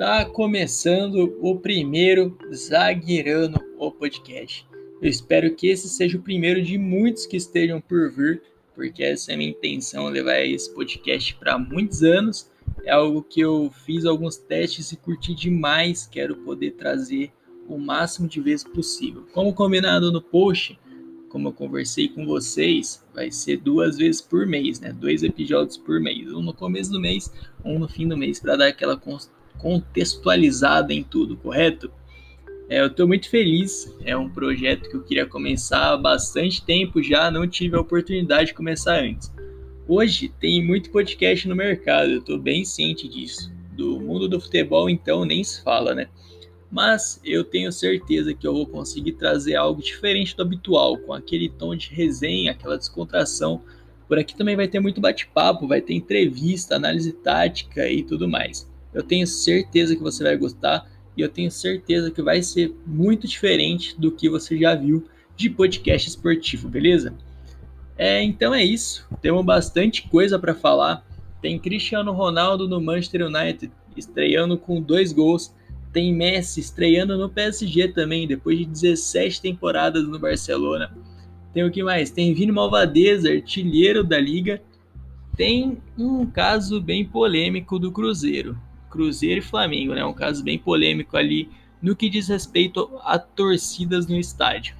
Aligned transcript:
Está 0.00 0.24
começando 0.24 1.36
o 1.42 1.56
primeiro 1.56 2.34
Zagueirano, 2.54 3.60
o 3.76 3.92
podcast. 3.92 4.66
Eu 4.98 5.10
espero 5.10 5.54
que 5.54 5.66
esse 5.66 5.90
seja 5.90 6.16
o 6.16 6.22
primeiro 6.22 6.62
de 6.62 6.78
muitos 6.78 7.26
que 7.26 7.36
estejam 7.36 7.82
por 7.82 8.10
vir, 8.10 8.40
porque 8.74 9.02
essa 9.02 9.30
é 9.30 9.34
a 9.34 9.36
minha 9.36 9.50
intenção, 9.50 10.08
levar 10.08 10.40
esse 10.40 10.74
podcast 10.74 11.34
para 11.34 11.58
muitos 11.58 12.02
anos. 12.02 12.50
É 12.82 12.92
algo 12.92 13.22
que 13.22 13.42
eu 13.42 13.70
fiz 13.84 14.06
alguns 14.06 14.38
testes 14.38 14.90
e 14.90 14.96
curti 14.96 15.34
demais, 15.34 16.06
quero 16.06 16.34
poder 16.34 16.70
trazer 16.70 17.30
o 17.68 17.76
máximo 17.76 18.26
de 18.26 18.40
vezes 18.40 18.64
possível. 18.64 19.26
Como 19.34 19.52
combinado 19.52 20.10
no 20.10 20.22
post, 20.22 20.80
como 21.28 21.48
eu 21.48 21.52
conversei 21.52 22.08
com 22.08 22.24
vocês, 22.24 23.04
vai 23.14 23.30
ser 23.30 23.58
duas 23.58 23.98
vezes 23.98 24.22
por 24.22 24.46
mês, 24.46 24.80
né? 24.80 24.94
Dois 24.94 25.22
episódios 25.22 25.76
por 25.76 26.00
mês, 26.00 26.32
um 26.32 26.40
no 26.40 26.54
começo 26.54 26.90
do 26.90 26.98
mês, 26.98 27.30
um 27.62 27.78
no 27.78 27.86
fim 27.86 28.08
do 28.08 28.16
mês, 28.16 28.40
para 28.40 28.56
dar 28.56 28.68
aquela 28.68 28.96
contextualizada 29.60 30.92
em 30.92 31.02
tudo, 31.02 31.36
correto? 31.36 31.90
É, 32.68 32.80
eu 32.80 32.86
estou 32.86 33.06
muito 33.06 33.28
feliz, 33.28 33.92
é 34.04 34.16
um 34.16 34.28
projeto 34.28 34.88
que 34.88 34.96
eu 34.96 35.02
queria 35.02 35.26
começar 35.26 35.92
há 35.92 35.96
bastante 35.96 36.64
tempo 36.64 37.02
já, 37.02 37.30
não 37.30 37.46
tive 37.46 37.76
a 37.76 37.80
oportunidade 37.80 38.46
de 38.46 38.54
começar 38.54 39.00
antes. 39.00 39.32
Hoje 39.88 40.32
tem 40.40 40.64
muito 40.64 40.90
podcast 40.90 41.48
no 41.48 41.56
mercado, 41.56 42.12
eu 42.12 42.20
estou 42.20 42.38
bem 42.38 42.64
ciente 42.64 43.08
disso. 43.08 43.52
Do 43.72 43.98
mundo 43.98 44.28
do 44.28 44.40
futebol, 44.40 44.88
então, 44.88 45.24
nem 45.24 45.42
se 45.42 45.62
fala, 45.62 45.94
né? 45.94 46.08
mas 46.70 47.20
eu 47.24 47.42
tenho 47.42 47.72
certeza 47.72 48.32
que 48.32 48.46
eu 48.46 48.54
vou 48.54 48.66
conseguir 48.66 49.12
trazer 49.12 49.56
algo 49.56 49.82
diferente 49.82 50.36
do 50.36 50.42
habitual, 50.42 50.96
com 50.98 51.12
aquele 51.12 51.48
tom 51.48 51.74
de 51.74 51.92
resenha, 51.92 52.52
aquela 52.52 52.78
descontração. 52.78 53.62
Por 54.06 54.18
aqui 54.18 54.36
também 54.36 54.54
vai 54.54 54.68
ter 54.68 54.78
muito 54.78 55.00
bate-papo, 55.00 55.66
vai 55.66 55.80
ter 55.80 55.94
entrevista, 55.94 56.76
análise 56.76 57.12
tática 57.12 57.88
e 57.88 58.02
tudo 58.04 58.28
mais. 58.28 58.69
Eu 58.92 59.02
tenho 59.02 59.26
certeza 59.26 59.94
que 59.94 60.02
você 60.02 60.24
vai 60.24 60.36
gostar 60.36 60.88
e 61.16 61.20
eu 61.20 61.28
tenho 61.28 61.50
certeza 61.50 62.10
que 62.10 62.22
vai 62.22 62.42
ser 62.42 62.74
muito 62.86 63.26
diferente 63.26 63.98
do 63.98 64.10
que 64.10 64.28
você 64.28 64.58
já 64.58 64.74
viu 64.74 65.06
de 65.36 65.48
podcast 65.48 66.08
esportivo, 66.08 66.68
beleza? 66.68 67.14
É, 67.96 68.22
então 68.22 68.54
é 68.54 68.64
isso. 68.64 69.06
Temos 69.20 69.44
bastante 69.44 70.08
coisa 70.08 70.38
para 70.38 70.54
falar. 70.54 71.06
Tem 71.40 71.58
Cristiano 71.58 72.12
Ronaldo 72.12 72.68
no 72.68 72.80
Manchester 72.80 73.26
United 73.26 73.72
estreando 73.96 74.56
com 74.56 74.80
dois 74.80 75.12
gols 75.12 75.54
tem 75.92 76.14
Messi 76.14 76.60
estreando 76.60 77.16
no 77.18 77.28
PSG 77.28 77.88
também, 77.88 78.26
depois 78.26 78.58
de 78.58 78.64
17 78.64 79.42
temporadas 79.42 80.06
no 80.06 80.18
Barcelona. 80.18 80.92
Tem 81.52 81.64
o 81.64 81.70
que 81.70 81.82
mais? 81.82 82.10
Tem 82.10 82.32
Vini 82.32 82.52
Malvadeza, 82.52 83.28
artilheiro 83.28 84.04
da 84.04 84.20
liga. 84.20 84.62
Tem 85.36 85.78
um 85.98 86.26
caso 86.26 86.80
bem 86.80 87.04
polêmico 87.04 87.78
do 87.78 87.90
Cruzeiro. 87.90 88.56
Cruzeiro 88.90 89.38
e 89.38 89.42
Flamengo, 89.42 89.94
né? 89.94 90.04
Um 90.04 90.12
caso 90.12 90.42
bem 90.42 90.58
polêmico 90.58 91.16
ali 91.16 91.48
no 91.80 91.96
que 91.96 92.10
diz 92.10 92.28
respeito 92.28 92.90
a 93.02 93.18
torcidas 93.18 94.06
no 94.06 94.16
estádio. 94.16 94.74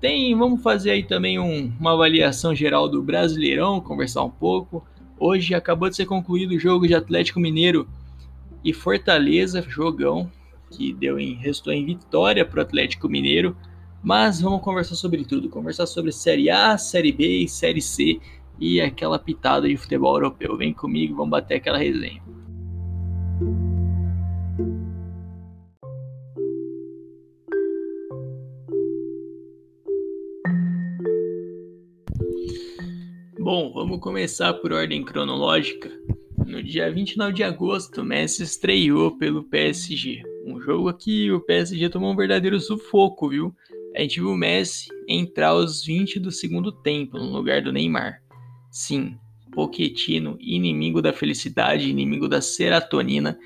Tem, 0.00 0.34
vamos 0.36 0.62
fazer 0.62 0.90
aí 0.90 1.02
também 1.02 1.38
um, 1.38 1.72
uma 1.78 1.92
avaliação 1.92 2.54
geral 2.54 2.88
do 2.88 3.02
Brasileirão, 3.02 3.80
conversar 3.80 4.22
um 4.22 4.30
pouco. 4.30 4.86
Hoje 5.18 5.54
acabou 5.54 5.88
de 5.88 5.96
ser 5.96 6.06
concluído 6.06 6.52
o 6.52 6.58
jogo 6.58 6.86
de 6.86 6.94
Atlético 6.94 7.40
Mineiro 7.40 7.88
e 8.62 8.72
Fortaleza, 8.72 9.62
jogão 9.62 10.30
que 10.70 10.92
deu 10.92 11.18
em, 11.18 11.34
restou 11.34 11.72
em 11.72 11.84
vitória 11.84 12.44
para 12.44 12.58
o 12.58 12.62
Atlético 12.62 13.08
Mineiro. 13.08 13.56
Mas 14.02 14.40
vamos 14.40 14.60
conversar 14.60 14.96
sobre 14.96 15.24
tudo, 15.24 15.48
conversar 15.48 15.86
sobre 15.86 16.12
Série 16.12 16.50
A, 16.50 16.76
Série 16.76 17.12
B 17.12 17.44
e 17.44 17.48
Série 17.48 17.80
C 17.80 18.20
e 18.60 18.80
aquela 18.80 19.18
pitada 19.18 19.66
de 19.68 19.76
futebol 19.76 20.14
europeu. 20.14 20.56
Vem 20.56 20.74
comigo, 20.74 21.16
vamos 21.16 21.30
bater 21.30 21.56
aquela 21.56 21.78
resenha. 21.78 22.20
Bom, 33.38 33.72
vamos 33.74 34.00
começar 34.00 34.54
por 34.54 34.72
ordem 34.72 35.04
cronológica. 35.04 35.90
No 36.46 36.62
dia 36.62 36.90
29 36.90 37.32
de 37.34 37.42
agosto, 37.42 38.04
Messi 38.04 38.42
estreou 38.42 39.18
pelo 39.18 39.42
PSG. 39.44 40.22
Um 40.46 40.60
jogo 40.60 40.92
que 40.94 41.30
o 41.32 41.40
PSG 41.40 41.88
tomou 41.88 42.12
um 42.12 42.16
verdadeiro 42.16 42.58
sufoco, 42.60 43.28
viu? 43.28 43.54
A 43.94 44.00
gente 44.00 44.20
viu 44.20 44.30
o 44.30 44.36
Messi 44.36 44.88
entrar 45.08 45.48
aos 45.48 45.84
20 45.84 46.18
do 46.20 46.30
segundo 46.30 46.72
tempo 46.72 47.18
no 47.18 47.30
lugar 47.30 47.60
do 47.60 47.72
Neymar. 47.72 48.22
Sim, 48.70 49.18
Pochettino, 49.54 50.36
inimigo 50.40 51.00
da 51.00 51.12
felicidade, 51.12 51.88
inimigo 51.88 52.28
da 52.28 52.40
serotonina, 52.40 53.38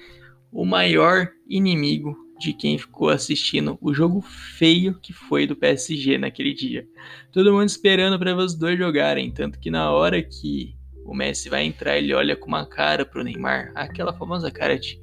o 0.51 0.65
maior 0.65 1.29
inimigo 1.47 2.17
de 2.41 2.53
quem 2.53 2.79
ficou 2.79 3.11
assistindo 3.11 3.77
o 3.81 3.93
jogo 3.93 4.21
feio 4.23 4.99
que 5.01 5.13
foi 5.13 5.47
do 5.47 5.55
PSG 5.55 6.17
naquele 6.17 6.55
dia. 6.55 6.87
Todo 7.31 7.53
mundo 7.53 7.69
esperando 7.69 8.19
para 8.19 8.35
os 8.35 8.55
dois 8.55 8.79
jogarem, 8.79 9.31
tanto 9.31 9.59
que 9.59 9.71
na 9.71 9.91
hora 9.91 10.23
que 10.23 10.75
o 11.05 11.15
Messi 11.15 11.49
vai 11.49 11.65
entrar, 11.65 11.99
ele 11.99 12.15
olha 12.15 12.37
com 12.37 12.47
uma 12.47 12.65
cara 12.65 13.05
pro 13.05 13.23
Neymar, 13.23 13.73
aquela 13.75 14.13
famosa 14.13 14.51
cara 14.51 14.79
de 14.79 15.01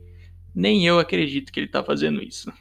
nem 0.54 0.88
eu 0.88 0.98
acredito 0.98 1.52
que 1.52 1.60
ele 1.60 1.68
tá 1.68 1.84
fazendo 1.84 2.24
isso. 2.24 2.52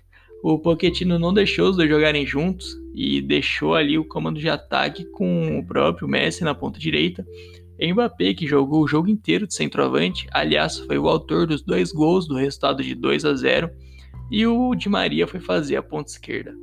O 0.42 0.58
Pochettino 0.58 1.18
não 1.18 1.32
deixou 1.32 1.70
os 1.70 1.76
dois 1.76 1.88
jogarem 1.88 2.26
juntos 2.26 2.76
e 2.94 3.22
deixou 3.22 3.74
ali 3.74 3.96
o 3.96 4.04
comando 4.04 4.38
de 4.38 4.48
ataque 4.48 5.04
com 5.06 5.58
o 5.58 5.64
próprio 5.64 6.06
Messi 6.06 6.44
na 6.44 6.54
ponta 6.54 6.78
direita. 6.78 7.26
Mbappé, 7.80 8.34
que 8.34 8.46
jogou 8.46 8.84
o 8.84 8.88
jogo 8.88 9.08
inteiro 9.08 9.46
de 9.46 9.54
centroavante, 9.54 10.28
aliás, 10.32 10.78
foi 10.78 10.98
o 10.98 11.08
autor 11.08 11.46
dos 11.46 11.62
dois 11.62 11.92
gols 11.92 12.26
do 12.26 12.36
resultado 12.36 12.82
de 12.82 12.94
2 12.94 13.24
a 13.24 13.34
0 13.34 13.70
e 14.30 14.46
o 14.46 14.74
Di 14.74 14.88
Maria 14.88 15.26
foi 15.26 15.40
fazer 15.40 15.76
a 15.76 15.82
ponta 15.82 16.10
esquerda. 16.10 16.54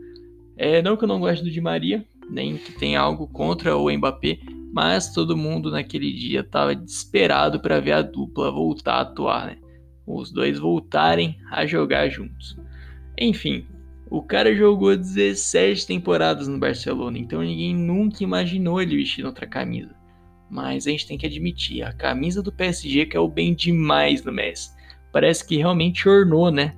É, 0.58 0.82
não 0.82 0.96
que 0.96 1.04
eu 1.04 1.08
não 1.08 1.20
goste 1.20 1.44
do 1.44 1.52
Di 1.52 1.62
Maria, 1.62 2.06
nem 2.30 2.58
que 2.58 2.72
tenha 2.72 3.00
algo 3.00 3.28
contra 3.28 3.76
o 3.76 3.92
Mbappé, 3.92 4.40
mas 4.74 5.14
todo 5.14 5.36
mundo 5.36 5.70
naquele 5.70 6.14
dia 6.14 6.40
estava 6.40 6.74
desesperado 6.74 7.60
para 7.60 7.82
ver 7.82 7.92
a 7.92 8.02
dupla 8.02 8.52
voltar 8.52 8.96
a 8.96 9.02
atuar, 9.02 9.48
né? 9.48 9.58
Os 10.08 10.32
dois 10.32 10.58
voltarem 10.58 11.38
a 11.52 11.66
jogar 11.66 12.10
juntos. 12.10 12.58
Enfim, 13.18 13.66
o 14.10 14.22
cara 14.22 14.56
jogou 14.56 14.96
17 14.96 15.88
temporadas 15.88 16.48
no 16.48 16.58
Barcelona, 16.58 17.18
então 17.18 17.42
ninguém 17.42 17.76
nunca 17.76 18.24
imaginou 18.24 18.82
ele 18.82 18.98
vestindo 18.98 19.26
outra 19.26 19.46
camisa. 19.46 20.01
Mas 20.52 20.86
a 20.86 20.92
gente 20.92 21.08
tem 21.08 21.18
que 21.18 21.26
admitir, 21.26 21.82
a 21.82 21.94
camisa 21.94 22.44
do 22.44 22.52
PSG 22.52 23.06
que 23.06 23.16
é 23.16 23.20
o 23.20 23.30
bem 23.30 23.56
demais 23.56 24.22
no 24.22 24.34
Messi. 24.34 24.70
Parece 25.10 25.48
que 25.48 25.56
realmente 25.56 26.10
ornou, 26.10 26.52
né? 26.52 26.76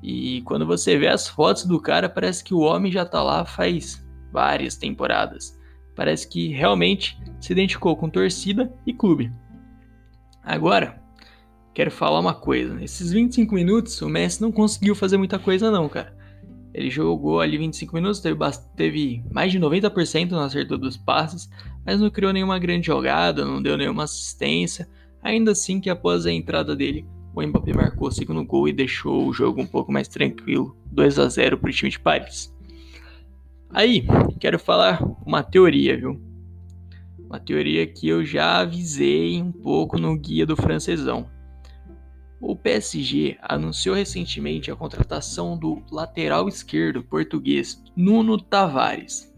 E 0.00 0.42
quando 0.42 0.64
você 0.64 0.96
vê 0.96 1.08
as 1.08 1.26
fotos 1.26 1.64
do 1.64 1.80
cara, 1.80 2.08
parece 2.08 2.44
que 2.44 2.54
o 2.54 2.60
homem 2.60 2.92
já 2.92 3.04
tá 3.04 3.20
lá 3.20 3.44
faz 3.44 4.06
várias 4.32 4.76
temporadas. 4.76 5.58
Parece 5.96 6.28
que 6.28 6.48
realmente 6.48 7.18
se 7.40 7.52
identificou 7.52 7.96
com 7.96 8.08
torcida 8.08 8.72
e 8.86 8.92
clube. 8.92 9.32
Agora, 10.40 11.02
quero 11.74 11.90
falar 11.90 12.20
uma 12.20 12.34
coisa. 12.34 12.74
Nesses 12.74 13.10
25 13.10 13.52
minutos, 13.56 14.00
o 14.02 14.08
Messi 14.08 14.40
não 14.40 14.52
conseguiu 14.52 14.94
fazer 14.94 15.16
muita 15.16 15.36
coisa 15.36 15.68
não, 15.68 15.88
cara. 15.88 16.15
Ele 16.76 16.90
jogou 16.90 17.40
ali 17.40 17.56
25 17.56 17.94
minutos, 17.94 18.20
teve, 18.20 18.38
teve 18.76 19.24
mais 19.30 19.50
de 19.50 19.58
90% 19.58 20.32
no 20.32 20.40
acerto 20.40 20.76
dos 20.76 20.94
passes, 20.94 21.48
mas 21.86 21.98
não 21.98 22.10
criou 22.10 22.34
nenhuma 22.34 22.58
grande 22.58 22.88
jogada, 22.88 23.46
não 23.46 23.62
deu 23.62 23.78
nenhuma 23.78 24.04
assistência. 24.04 24.86
Ainda 25.22 25.52
assim 25.52 25.80
que 25.80 25.88
após 25.88 26.26
a 26.26 26.30
entrada 26.30 26.76
dele, 26.76 27.06
o 27.34 27.40
Mbappé 27.40 27.72
marcou 27.72 28.08
o 28.08 28.12
segundo 28.12 28.44
gol 28.44 28.68
e 28.68 28.74
deixou 28.74 29.26
o 29.26 29.32
jogo 29.32 29.62
um 29.62 29.66
pouco 29.66 29.90
mais 29.90 30.06
tranquilo, 30.06 30.76
2 30.92 31.18
a 31.18 31.26
0 31.30 31.56
para 31.56 31.70
o 31.70 31.72
time 31.72 31.90
de 31.90 31.98
Paris. 31.98 32.54
Aí, 33.70 34.04
quero 34.38 34.58
falar 34.58 35.02
uma 35.24 35.42
teoria, 35.42 35.96
viu? 35.96 36.20
Uma 37.18 37.40
teoria 37.40 37.86
que 37.86 38.06
eu 38.06 38.22
já 38.22 38.58
avisei 38.58 39.40
um 39.40 39.50
pouco 39.50 39.98
no 39.98 40.14
guia 40.14 40.44
do 40.44 40.54
francesão. 40.54 41.26
O 42.40 42.54
PSG 42.54 43.38
anunciou 43.40 43.96
recentemente 43.96 44.70
a 44.70 44.76
contratação 44.76 45.56
do 45.56 45.82
lateral 45.90 46.48
esquerdo 46.48 47.02
português 47.02 47.82
Nuno 47.96 48.38
Tavares. 48.38 49.34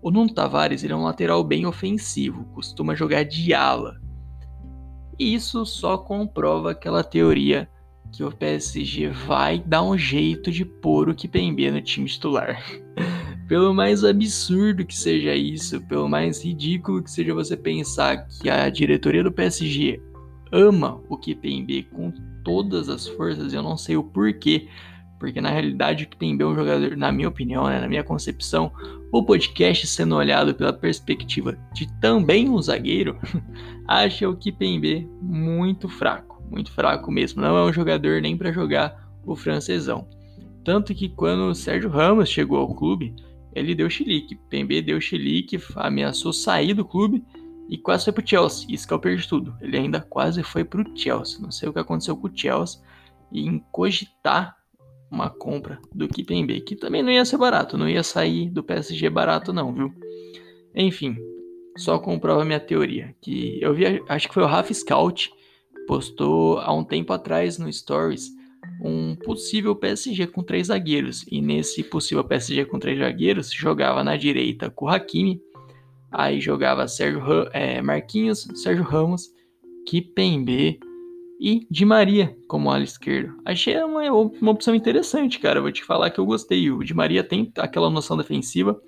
O 0.00 0.12
Nuno 0.12 0.32
Tavares 0.32 0.84
é 0.84 0.94
um 0.94 1.02
lateral 1.02 1.42
bem 1.42 1.66
ofensivo, 1.66 2.44
costuma 2.54 2.94
jogar 2.94 3.24
de 3.24 3.52
ala. 3.52 4.00
E 5.18 5.34
isso 5.34 5.66
só 5.66 5.98
comprova 5.98 6.70
aquela 6.70 7.02
teoria 7.02 7.68
que 8.12 8.22
o 8.22 8.30
PSG 8.30 9.08
vai 9.08 9.58
dar 9.58 9.82
um 9.82 9.98
jeito 9.98 10.52
de 10.52 10.64
pôr 10.64 11.08
o 11.08 11.14
Kipembe 11.14 11.68
no 11.70 11.82
time 11.82 12.06
titular. 12.06 12.62
Pelo 13.48 13.74
mais 13.74 14.04
absurdo 14.04 14.84
que 14.84 14.96
seja 14.96 15.34
isso, 15.34 15.80
pelo 15.82 16.08
mais 16.08 16.44
ridículo 16.44 17.00
que 17.00 17.08
seja 17.08 17.32
você 17.32 17.56
pensar 17.56 18.26
que 18.26 18.50
a 18.50 18.68
diretoria 18.68 19.22
do 19.22 19.30
PSG 19.30 20.02
ama 20.50 21.00
o 21.08 21.16
Kipembe 21.16 21.84
com 21.84 22.12
todas 22.46 22.88
as 22.88 23.08
forças, 23.08 23.52
eu 23.52 23.60
não 23.60 23.76
sei 23.76 23.96
o 23.96 24.04
porquê, 24.04 24.68
porque 25.18 25.40
na 25.40 25.50
realidade 25.50 26.04
o 26.04 26.08
Kipembe 26.08 26.44
é 26.44 26.46
um 26.46 26.54
jogador, 26.54 26.96
na 26.96 27.10
minha 27.10 27.28
opinião, 27.28 27.66
né, 27.66 27.80
na 27.80 27.88
minha 27.88 28.04
concepção, 28.04 28.70
o 29.12 29.20
podcast 29.24 29.84
sendo 29.88 30.14
olhado 30.14 30.54
pela 30.54 30.72
perspectiva 30.72 31.58
de 31.74 31.92
também 32.00 32.48
um 32.48 32.62
zagueiro, 32.62 33.18
acha 33.88 34.28
o 34.28 34.36
Kipembe 34.36 35.10
muito 35.20 35.88
fraco, 35.88 36.40
muito 36.48 36.70
fraco 36.70 37.10
mesmo. 37.10 37.42
Não 37.42 37.56
é 37.56 37.64
um 37.64 37.72
jogador 37.72 38.22
nem 38.22 38.36
para 38.36 38.52
jogar 38.52 39.10
o 39.24 39.34
francesão. 39.34 40.06
Tanto 40.64 40.94
que 40.94 41.08
quando 41.08 41.50
o 41.50 41.54
Sérgio 41.54 41.90
Ramos 41.90 42.28
chegou 42.28 42.58
ao 42.58 42.72
clube, 42.76 43.12
ele 43.52 43.74
deu 43.74 43.90
chilique. 43.90 44.38
Pembe 44.48 44.80
deu 44.82 45.00
chilique, 45.00 45.58
ameaçou 45.74 46.32
sair 46.32 46.74
do 46.74 46.84
clube 46.84 47.24
e 47.68 47.76
quase 47.78 48.04
foi 48.04 48.12
pro 48.12 48.26
Chelsea. 48.26 48.66
Isso 48.68 48.86
que 48.86 48.92
é 48.92 48.96
o 48.96 49.00
pior 49.00 49.16
de 49.16 49.28
tudo. 49.28 49.56
Ele 49.60 49.76
ainda 49.76 50.00
quase 50.00 50.42
foi 50.42 50.64
pro 50.64 50.84
Chelsea. 50.96 51.40
Não 51.40 51.50
sei 51.50 51.68
o 51.68 51.72
que 51.72 51.78
aconteceu 51.78 52.16
com 52.16 52.28
o 52.28 52.36
Chelsea. 52.36 52.80
E 53.32 53.46
em 53.46 53.58
cogitar 53.72 54.56
uma 55.10 55.30
compra 55.30 55.80
do 55.94 56.08
Kipembe, 56.08 56.60
que 56.60 56.76
também 56.76 57.02
não 57.02 57.10
ia 57.10 57.24
ser 57.24 57.38
barato, 57.38 57.78
não 57.78 57.88
ia 57.88 58.02
sair 58.02 58.50
do 58.50 58.62
PSG 58.62 59.08
barato 59.08 59.52
não, 59.52 59.72
viu? 59.72 59.92
Enfim, 60.74 61.16
só 61.76 61.98
comprova 61.98 62.44
minha 62.44 62.60
teoria, 62.60 63.14
que 63.20 63.58
eu 63.60 63.72
vi, 63.72 64.02
acho 64.08 64.28
que 64.28 64.34
foi 64.34 64.42
o 64.42 64.46
Rafa 64.46 64.74
Scout, 64.74 65.30
postou 65.86 66.58
há 66.58 66.72
um 66.72 66.84
tempo 66.84 67.12
atrás 67.12 67.58
no 67.58 67.72
Stories 67.72 68.30
um 68.82 69.14
possível 69.16 69.74
PSG 69.74 70.26
com 70.26 70.42
três 70.42 70.66
zagueiros, 70.66 71.24
e 71.30 71.40
nesse 71.40 71.82
possível 71.82 72.24
PSG 72.24 72.64
com 72.66 72.78
três 72.78 72.98
zagueiros, 72.98 73.50
jogava 73.52 74.02
na 74.04 74.16
direita 74.16 74.68
com 74.68 74.86
o 74.86 74.88
Hakimi, 74.88 75.40
aí 76.10 76.40
jogava 76.40 76.88
Sérgio 76.88 77.22
é, 77.52 77.80
Marquinhos, 77.82 78.46
Sérgio 78.54 78.84
Ramos, 78.84 79.30
Kipembe 79.86 80.78
e 81.40 81.66
Di 81.70 81.84
Maria 81.84 82.36
como 82.48 82.70
ala 82.70 82.82
esquerdo. 82.82 83.34
Achei 83.44 83.76
uma, 83.82 84.02
uma 84.10 84.50
opção 84.50 84.74
interessante, 84.74 85.38
cara. 85.38 85.60
Vou 85.60 85.70
te 85.70 85.84
falar 85.84 86.10
que 86.10 86.18
eu 86.18 86.26
gostei. 86.26 86.70
O 86.70 86.82
Di 86.82 86.94
Maria 86.94 87.22
tem 87.22 87.52
aquela 87.58 87.90
noção 87.90 88.16
defensiva, 88.16 88.80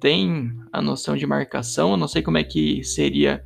tem 0.00 0.52
a 0.72 0.82
noção 0.82 1.16
de 1.16 1.26
marcação. 1.26 1.92
Eu 1.92 1.96
não 1.96 2.08
sei 2.08 2.22
como 2.22 2.38
é 2.38 2.44
que 2.44 2.82
seria 2.84 3.42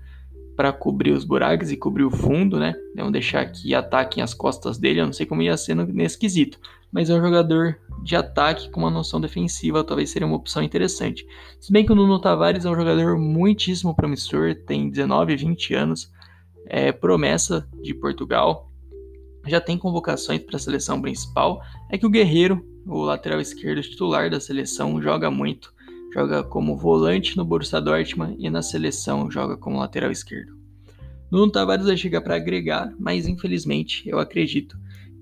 para 0.57 0.73
cobrir 0.73 1.13
os 1.13 1.25
buracos 1.25 1.71
e 1.71 1.77
cobrir 1.77 2.05
o 2.05 2.11
fundo, 2.11 2.59
né? 2.59 2.75
Não 2.95 3.11
deixar 3.11 3.45
que 3.47 3.75
ataquem 3.75 4.23
as 4.23 4.35
costas 4.35 4.79
dele. 4.79 5.01
Eu 5.01 5.07
não 5.07 5.13
sei 5.13 5.27
como 5.27 5.43
ia 5.43 5.57
ser 5.57 5.75
nesse 5.75 6.19
quesito. 6.19 6.59
Mas 6.93 7.09
é 7.09 7.15
um 7.15 7.23
jogador 7.23 7.79
de 8.03 8.15
ataque 8.15 8.71
com 8.71 8.81
uma 8.81 8.91
noção 8.91 9.21
defensiva, 9.21 9.83
talvez 9.83 10.11
seria 10.11 10.27
uma 10.27 10.37
opção 10.37 10.63
interessante. 10.63 11.27
Se 11.59 11.73
bem 11.73 11.87
que 11.87 11.93
o 11.93 11.95
Nuno 11.95 12.21
Tavares 12.21 12.65
é 12.65 12.71
um 12.71 12.77
jogador 12.77 13.19
muitíssimo 13.19 13.95
promissor, 13.95 14.55
tem 14.67 14.91
19, 14.91 15.37
20 15.37 15.75
anos 15.75 16.13
é, 16.67 16.93
promessa 16.93 17.67
de 17.83 17.95
Portugal, 17.95 18.73
já 19.47 19.61
tem 19.61 19.77
convocações 19.77 20.41
para 20.43 20.57
a 20.57 20.59
seleção 20.59 21.01
principal. 21.01 21.63
É 21.91 21.99
que 21.99 22.07
o 22.07 22.11
Guerreiro, 22.11 22.65
o 22.87 23.03
lateral 23.03 23.41
esquerdo 23.41 23.83
titular 23.83 24.31
da 24.31 24.41
seleção, 24.41 25.01
joga 25.03 25.31
muito. 25.31 25.73
Joga 26.15 26.45
como 26.45 26.77
volante 26.77 27.37
no 27.37 27.45
Borussia 27.45 27.81
Dortmund 27.81 28.37
e 28.39 28.51
na 28.51 28.63
seleção 28.63 29.31
joga 29.31 29.57
como 29.57 29.79
lateral 29.79 30.11
esquerdo. 30.11 30.53
Nuno 31.31 31.51
Tavares 31.51 31.87
vai 31.87 31.97
chegar 31.97 32.21
para 32.21 32.37
agregar, 32.37 32.93
mas 32.99 33.27
infelizmente 33.27 34.07
eu 34.07 34.19
acredito 34.19 34.77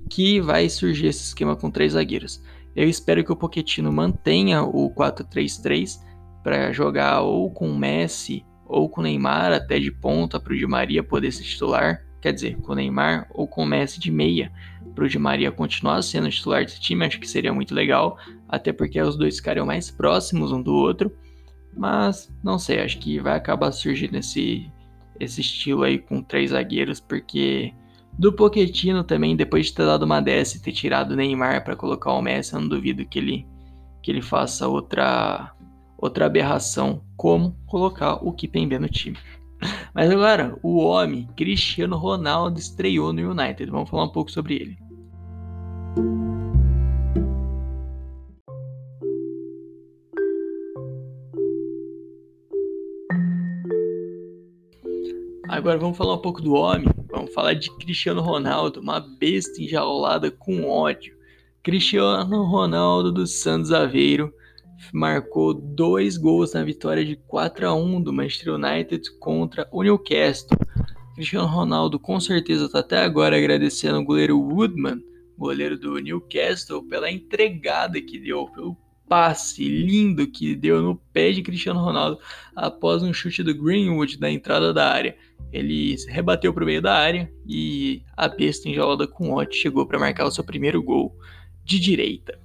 que 0.08 0.40
vai 0.40 0.68
surgir 0.68 1.06
esse 1.06 1.24
esquema 1.24 1.56
com 1.56 1.70
três 1.70 1.92
zagueiros. 1.92 2.42
Eu 2.74 2.88
espero 2.88 3.24
que 3.24 3.32
o 3.32 3.36
Pochettino 3.36 3.92
mantenha 3.92 4.62
o 4.62 4.92
4-3-3 4.94 6.00
para 6.42 6.72
jogar 6.72 7.20
ou 7.20 7.50
com 7.50 7.74
Messi 7.74 8.44
ou 8.64 8.88
com 8.88 9.02
Neymar 9.02 9.52
até 9.52 9.78
de 9.78 9.90
ponta 9.90 10.38
para 10.38 10.52
o 10.52 10.56
Di 10.56 10.66
Maria 10.66 11.02
poder 11.02 11.32
ser 11.32 11.42
titular, 11.42 12.04
quer 12.20 12.32
dizer, 12.32 12.56
com 12.58 12.74
Neymar 12.74 13.26
ou 13.30 13.48
com 13.48 13.66
Messi 13.66 13.98
de 13.98 14.10
meia 14.10 14.52
para 14.94 15.04
o 15.04 15.08
Di 15.08 15.18
Maria 15.18 15.50
continuar 15.50 16.02
sendo 16.02 16.30
titular 16.30 16.64
desse 16.64 16.80
time, 16.80 17.04
acho 17.04 17.18
que 17.18 17.28
seria 17.28 17.52
muito 17.52 17.74
legal, 17.74 18.16
até 18.48 18.72
porque 18.72 19.00
os 19.00 19.16
dois 19.16 19.36
ficariam 19.36 19.66
mais 19.66 19.90
próximos 19.90 20.52
um 20.52 20.62
do 20.62 20.74
outro, 20.74 21.12
mas 21.76 22.32
não 22.42 22.58
sei, 22.58 22.80
acho 22.80 22.98
que 22.98 23.18
vai 23.18 23.36
acabar 23.36 23.72
surgindo 23.72 24.16
esse, 24.16 24.70
esse 25.18 25.40
estilo 25.40 25.82
aí 25.82 25.98
com 25.98 26.22
três 26.22 26.50
zagueiros, 26.50 27.00
porque 27.00 27.72
do 28.20 28.30
Pochettino 28.30 29.02
também, 29.02 29.34
depois 29.34 29.66
de 29.66 29.72
ter 29.72 29.86
dado 29.86 30.02
uma 30.02 30.20
dessa 30.20 30.58
e 30.58 30.60
ter 30.60 30.72
tirado 30.72 31.12
o 31.12 31.16
Neymar 31.16 31.64
para 31.64 31.74
colocar 31.74 32.12
o 32.12 32.20
Messi, 32.20 32.52
eu 32.52 32.60
não 32.60 32.68
duvido 32.68 33.06
que 33.06 33.18
ele, 33.18 33.46
que 34.02 34.10
ele 34.10 34.20
faça 34.20 34.68
outra 34.68 35.54
outra 35.96 36.26
aberração, 36.26 37.02
como 37.16 37.56
colocar 37.66 38.16
o 38.16 38.32
Kipembe 38.32 38.78
no 38.78 38.88
time. 38.88 39.16
Mas 39.94 40.10
agora, 40.10 40.58
o 40.62 40.78
homem 40.84 41.28
Cristiano 41.34 41.96
Ronaldo 41.96 42.58
estreou 42.58 43.10
no 43.10 43.30
United. 43.30 43.70
Vamos 43.70 43.88
falar 43.88 44.04
um 44.04 44.12
pouco 44.12 44.30
sobre 44.30 44.54
ele. 44.54 44.78
Agora 55.60 55.76
vamos 55.76 55.98
falar 55.98 56.14
um 56.14 56.22
pouco 56.22 56.40
do 56.40 56.54
homem. 56.54 56.88
Vamos 57.10 57.34
falar 57.34 57.52
de 57.52 57.70
Cristiano 57.76 58.22
Ronaldo, 58.22 58.80
uma 58.80 58.98
besta 58.98 59.62
enjaulada 59.62 60.30
com 60.30 60.66
ódio. 60.66 61.14
Cristiano 61.62 62.44
Ronaldo 62.44 63.12
dos 63.12 63.42
Santos 63.42 63.70
Aveiro 63.70 64.32
marcou 64.90 65.52
dois 65.52 66.16
gols 66.16 66.54
na 66.54 66.64
vitória 66.64 67.04
de 67.04 67.14
4 67.14 67.68
a 67.68 67.74
1 67.74 68.00
do 68.00 68.10
Manchester 68.10 68.54
United 68.54 69.18
contra 69.18 69.68
o 69.70 69.82
Newcastle. 69.82 70.56
Cristiano 71.14 71.46
Ronaldo 71.46 72.00
com 72.00 72.18
certeza 72.18 72.64
está 72.64 72.78
até 72.78 72.96
agora 72.96 73.36
agradecendo 73.36 73.98
o 73.98 74.04
goleiro 74.04 74.40
Woodman, 74.40 75.04
goleiro 75.36 75.78
do 75.78 75.98
Newcastle, 75.98 76.82
pela 76.84 77.10
entregada 77.10 78.00
que 78.00 78.18
deu, 78.18 78.46
pelo 78.46 78.78
passe 79.10 79.68
lindo 79.68 80.24
que 80.28 80.54
deu 80.54 80.80
no 80.80 80.94
pé 81.12 81.32
de 81.32 81.42
Cristiano 81.42 81.82
Ronaldo 81.82 82.20
após 82.54 83.02
um 83.02 83.12
chute 83.12 83.42
do 83.42 83.52
Greenwood 83.52 84.20
na 84.20 84.30
entrada 84.30 84.72
da 84.72 84.88
área. 84.88 85.16
Ele 85.52 85.96
rebateu 86.06 86.54
para 86.54 86.62
o 86.62 86.66
meio 86.66 86.80
da 86.80 86.94
área 86.94 87.28
e 87.44 88.04
a 88.16 88.28
besta 88.28 88.68
enjaulada 88.68 89.08
com 89.08 89.32
ódio 89.32 89.58
chegou 89.58 89.84
para 89.84 89.98
marcar 89.98 90.26
o 90.26 90.30
seu 90.30 90.44
primeiro 90.44 90.80
gol 90.80 91.18
de 91.64 91.80
direita. 91.80 92.38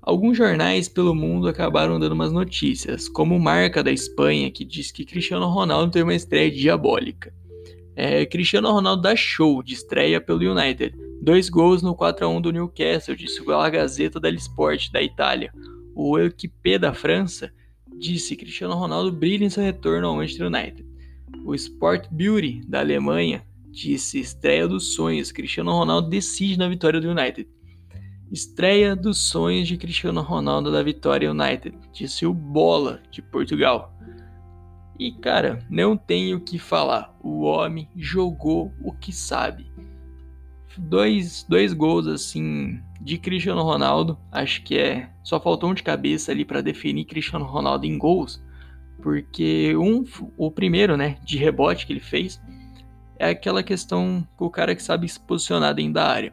Alguns 0.00 0.36
jornais 0.36 0.88
pelo 0.88 1.12
mundo 1.12 1.48
acabaram 1.48 1.98
dando 1.98 2.12
umas 2.12 2.30
notícias, 2.30 3.08
como 3.08 3.36
Marca 3.36 3.82
da 3.82 3.90
Espanha, 3.90 4.52
que 4.52 4.64
diz 4.64 4.92
que 4.92 5.04
Cristiano 5.04 5.48
Ronaldo 5.48 5.90
teve 5.90 6.04
uma 6.04 6.14
estreia 6.14 6.52
diabólica. 6.52 7.34
É, 7.96 8.24
Cristiano 8.24 8.70
Ronaldo 8.70 9.02
dá 9.02 9.16
show 9.16 9.60
de 9.60 9.74
estreia 9.74 10.20
pelo 10.20 10.38
United. 10.38 11.07
Dois 11.20 11.48
gols 11.48 11.82
no 11.82 11.94
4x1 11.94 12.40
do 12.40 12.52
Newcastle, 12.52 13.16
disse 13.16 13.42
a 13.50 13.70
Gazeta 13.70 14.20
dello 14.20 14.36
Sport 14.36 14.90
da 14.90 15.02
Itália. 15.02 15.52
O 15.94 16.18
Equipe 16.18 16.78
da 16.78 16.94
França 16.94 17.52
disse 17.98 18.36
Cristiano 18.36 18.74
Ronaldo 18.74 19.10
brilha 19.10 19.44
em 19.44 19.50
seu 19.50 19.62
retorno 19.62 20.06
ao 20.06 20.16
Manchester 20.16 20.46
United. 20.46 20.86
O 21.44 21.54
Sport 21.54 22.08
Beauty 22.10 22.62
da 22.66 22.80
Alemanha 22.80 23.44
disse 23.70 24.20
estreia 24.20 24.66
dos 24.68 24.94
sonhos, 24.94 25.32
Cristiano 25.32 25.72
Ronaldo 25.72 26.08
decide 26.08 26.58
na 26.58 26.68
vitória 26.68 27.00
do 27.00 27.10
United. 27.10 27.48
Estreia 28.30 28.94
dos 28.94 29.18
sonhos 29.18 29.66
de 29.66 29.76
Cristiano 29.76 30.20
Ronaldo 30.20 30.70
da 30.70 30.82
Vitória 30.82 31.30
United, 31.30 31.76
disse 31.92 32.26
o 32.26 32.34
Bola 32.34 33.00
de 33.10 33.22
Portugal. 33.22 33.94
E 34.98 35.12
cara, 35.12 35.64
não 35.70 35.96
tenho 35.96 36.36
o 36.36 36.40
que 36.40 36.58
falar. 36.58 37.16
O 37.22 37.42
homem 37.42 37.88
jogou 37.96 38.72
o 38.82 38.92
que 38.92 39.12
sabe. 39.12 39.70
Dois, 40.78 41.44
dois 41.48 41.72
gols 41.72 42.06
assim 42.06 42.80
de 43.00 43.18
Cristiano 43.18 43.62
Ronaldo. 43.62 44.18
Acho 44.30 44.62
que 44.62 44.78
é. 44.78 45.10
Só 45.22 45.40
faltou 45.40 45.70
um 45.70 45.74
de 45.74 45.82
cabeça 45.82 46.32
ali 46.32 46.44
para 46.44 46.60
definir 46.60 47.04
Cristiano 47.04 47.44
Ronaldo 47.44 47.86
em 47.86 47.98
gols. 47.98 48.42
Porque 49.02 49.76
um, 49.76 50.04
o 50.36 50.50
primeiro, 50.50 50.96
né, 50.96 51.18
de 51.24 51.38
rebote 51.38 51.86
que 51.86 51.92
ele 51.92 52.00
fez, 52.00 52.40
é 53.18 53.30
aquela 53.30 53.62
questão 53.62 54.26
com 54.36 54.46
o 54.46 54.50
cara 54.50 54.74
que 54.74 54.82
sabe 54.82 55.08
se 55.08 55.20
posicionar 55.20 55.74
dentro 55.74 55.94
da 55.94 56.06
área. 56.06 56.32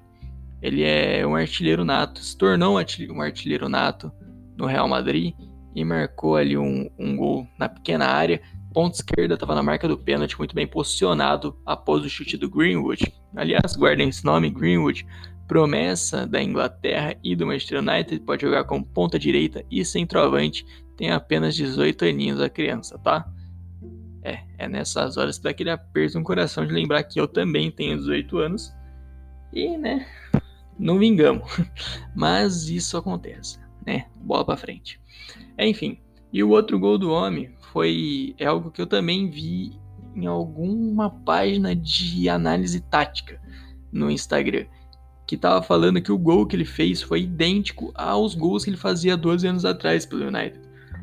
Ele 0.61 0.83
é 0.83 1.25
um 1.25 1.35
artilheiro 1.35 1.83
nato, 1.83 2.19
se 2.23 2.37
tornou 2.37 2.75
um 2.75 3.21
artilheiro 3.21 3.69
nato 3.69 4.11
no 4.57 4.65
Real 4.65 4.87
Madrid 4.87 5.33
e 5.75 5.83
marcou 5.83 6.37
ali 6.37 6.57
um, 6.57 6.89
um 6.97 7.15
gol 7.15 7.47
na 7.59 7.67
pequena 7.67 8.05
área. 8.05 8.41
Ponta 8.75 8.97
esquerda 8.97 9.35
estava 9.35 9.55
na 9.55 9.63
marca 9.63 9.87
do 9.87 9.97
pênalti, 9.97 10.37
muito 10.37 10.53
bem 10.53 10.67
posicionado 10.67 11.57
após 11.65 12.03
o 12.03 12.09
chute 12.09 12.35
do 12.35 12.49
Greenwood. 12.49 13.09
Aliás, 13.33 13.73
guardem 13.73 14.09
esse 14.09 14.25
nome, 14.25 14.49
Greenwood, 14.49 15.07
promessa 15.47 16.27
da 16.27 16.43
Inglaterra 16.43 17.15
e 17.23 17.37
do 17.37 17.47
Manchester 17.47 17.79
United, 17.79 18.19
pode 18.25 18.41
jogar 18.41 18.65
como 18.65 18.85
ponta 18.85 19.17
direita 19.17 19.63
e 19.71 19.85
centroavante, 19.85 20.65
tem 20.97 21.09
apenas 21.09 21.55
18 21.55 22.03
aninhos 22.03 22.41
a 22.41 22.49
criança, 22.49 22.99
tá? 22.99 23.25
É, 24.21 24.43
é 24.57 24.67
nessas 24.67 25.15
horas 25.15 25.37
que 25.37 25.45
dá 25.45 25.51
aquele 25.51 25.69
aperto 25.69 26.19
no 26.19 26.25
coração 26.25 26.67
de 26.67 26.73
lembrar 26.73 27.01
que 27.03 27.17
eu 27.17 27.29
também 27.29 27.71
tenho 27.71 27.95
18 27.95 28.37
anos. 28.39 28.75
E, 29.53 29.77
né, 29.77 30.05
não 30.77 30.99
vingamos. 30.99 31.49
Mas 32.13 32.67
isso 32.67 32.97
acontece, 32.97 33.57
né? 33.87 34.07
Bola 34.17 34.43
para 34.43 34.57
frente. 34.57 34.99
Enfim, 35.57 35.97
e 36.31 36.43
o 36.43 36.49
outro 36.49 36.79
gol 36.79 36.97
do 36.97 37.11
homem 37.11 37.49
foi 37.71 38.35
é 38.37 38.45
algo 38.45 38.71
que 38.71 38.81
eu 38.81 38.87
também 38.87 39.29
vi 39.29 39.79
em 40.15 40.25
alguma 40.25 41.09
página 41.09 41.75
de 41.75 42.29
análise 42.29 42.79
tática 42.79 43.39
no 43.91 44.09
Instagram, 44.09 44.65
que 45.27 45.37
tava 45.37 45.61
falando 45.61 46.01
que 46.01 46.11
o 46.11 46.17
gol 46.17 46.45
que 46.45 46.55
ele 46.55 46.65
fez 46.65 47.01
foi 47.01 47.23
idêntico 47.23 47.91
aos 47.95 48.35
gols 48.35 48.63
que 48.63 48.69
ele 48.69 48.77
fazia 48.77 49.17
12 49.17 49.47
anos 49.47 49.65
atrás 49.65 50.05
pelo 50.05 50.27
United. 50.27 50.59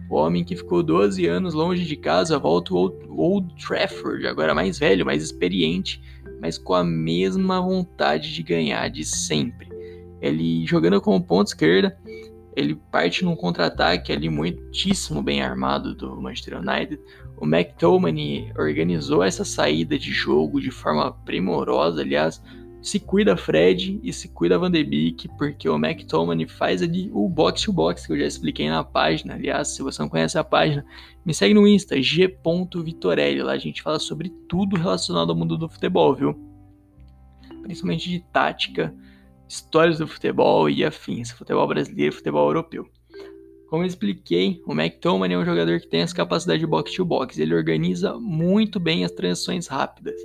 O 0.09 0.17
homem 0.17 0.45
que 0.45 0.57
ficou 0.57 0.83
12 0.83 1.27
anos 1.27 1.55
longe 1.55 1.85
de 1.85 1.97
casa 1.97 2.39
volta 2.39 2.75
ao 2.75 2.93
Old 3.09 3.55
Trafford, 3.55 4.27
agora 4.27 4.55
mais 4.55 4.79
velho, 4.79 5.07
mais 5.07 5.23
experiente, 5.23 6.03
mas 6.41 6.59
com 6.59 6.75
a 6.75 6.85
mesma 6.85 7.61
vontade 7.61 8.33
de 8.35 8.43
ganhar 8.43 8.89
de 8.89 9.05
sempre. 9.05 9.69
Ele 10.21 10.67
jogando 10.67 11.01
como 11.01 11.23
ponta 11.23 11.51
esquerda, 11.51 11.97
ele 12.55 12.75
parte 12.91 13.25
num 13.25 13.35
contra-ataque 13.35 14.13
ali 14.13 14.29
muitíssimo 14.29 15.23
bem 15.23 15.43
armado 15.43 15.95
do 15.95 16.21
Manchester 16.21 16.59
United. 16.59 17.01
O 17.37 17.47
McTominay 17.47 18.53
organizou 18.57 19.23
essa 19.23 19.45
saída 19.45 19.99
de 19.99 20.13
jogo 20.13 20.61
de 20.61 20.71
forma 20.71 21.13
primorosa, 21.25 22.03
aliás, 22.03 22.43
se 22.83 22.99
cuida 22.99 23.37
Fred 23.37 24.01
e 24.03 24.13
se 24.13 24.29
cuida 24.29 24.59
Van 24.59 24.71
de 24.71 24.83
Beek, 24.83 25.29
porque 25.39 25.69
o 25.69 25.77
McTominay 25.77 26.49
faz 26.49 26.83
ali 26.83 27.11
o 27.15 27.29
box 27.29 27.63
to 27.63 27.73
box 27.73 28.07
que 28.07 28.13
eu 28.13 28.19
já 28.19 28.27
expliquei 28.27 28.69
na 28.69 28.83
página. 28.83 29.35
Aliás, 29.35 29.69
se 29.69 29.83
você 29.83 30.03
não 30.03 30.09
conhece 30.09 30.37
a 30.37 30.43
página, 30.43 30.85
me 31.25 31.33
segue 31.33 31.55
no 31.55 31.67
Insta, 31.67 32.01
g.vitorelli. 32.03 33.41
Lá 33.41 33.53
a 33.53 33.59
gente 33.59 33.83
fala 33.83 34.01
sobre 34.01 34.31
tudo 34.49 34.77
relacionado 34.77 35.31
ao 35.31 35.37
mundo 35.37 35.57
do 35.57 35.69
futebol, 35.69 36.13
viu? 36.15 36.37
Principalmente 37.63 38.11
de 38.11 38.19
tática, 38.33 38.93
histórias 39.53 39.99
do 39.99 40.09
futebol 40.09 40.69
e 40.71 40.83
afins, 40.83 41.31
futebol 41.31 41.69
brasileiro, 41.69 42.15
futebol 42.15 42.49
europeu. 42.49 42.89
Como 43.69 43.83
eu 43.83 43.87
expliquei, 43.87 44.63
o 44.67 44.73
McTominay 44.73 45.37
é 45.37 45.39
um 45.39 45.45
jogador 45.45 45.79
que 45.79 45.87
tem 45.87 46.01
essa 46.01 46.15
capacidade 46.15 46.61
de 46.61 46.67
box 46.67 46.93
to 46.95 47.05
box. 47.05 47.39
Ele 47.39 47.55
organiza 47.55 48.19
muito 48.19 48.81
bem 48.81 49.05
as 49.05 49.11
transições 49.11 49.67
rápidas. 49.67 50.19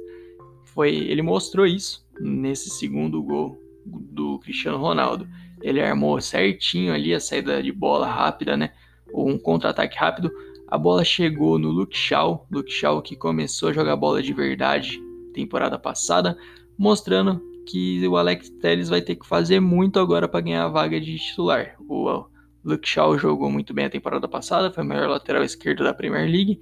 Foi, 0.63 0.95
ele 0.95 1.21
mostrou 1.21 1.65
isso 1.65 2.05
nesse 2.19 2.69
segundo 2.69 3.21
gol 3.21 3.61
do 3.85 4.39
Cristiano 4.39 4.77
Ronaldo. 4.77 5.27
Ele 5.61 5.81
armou 5.81 6.19
certinho 6.21 6.93
ali 6.93 7.13
a 7.13 7.19
saída 7.19 7.61
de 7.61 7.71
bola 7.71 8.07
rápida, 8.07 8.55
né? 8.55 8.71
Ou 9.11 9.29
um 9.29 9.37
contra-ataque 9.37 9.97
rápido. 9.97 10.31
A 10.69 10.77
bola 10.77 11.03
chegou 11.03 11.59
no 11.59 11.69
Luke 11.69 11.97
Shaw, 11.97 12.47
Luke 12.49 12.71
Shaw 12.71 13.01
que 13.01 13.15
começou 13.15 13.69
a 13.69 13.73
jogar 13.73 13.95
bola 13.97 14.21
de 14.21 14.33
verdade 14.33 15.01
temporada 15.33 15.77
passada, 15.77 16.37
mostrando 16.77 17.41
que 17.67 18.07
o 18.07 18.15
Alex 18.15 18.49
Telles 18.61 18.87
vai 18.87 19.01
ter 19.01 19.15
que 19.15 19.27
fazer 19.27 19.59
muito 19.59 19.99
agora 19.99 20.27
para 20.27 20.41
ganhar 20.41 20.63
a 20.63 20.69
vaga 20.69 20.99
de 20.99 21.17
titular. 21.17 21.75
O 21.87 22.25
Luke 22.63 22.87
Shaw 22.87 23.17
jogou 23.17 23.51
muito 23.51 23.73
bem 23.73 23.85
a 23.85 23.89
temporada 23.89 24.27
passada, 24.27 24.71
foi 24.71 24.83
o 24.83 24.87
melhor 24.87 25.09
lateral 25.09 25.43
esquerdo 25.43 25.83
da 25.83 25.93
Premier 25.93 26.29
League 26.29 26.59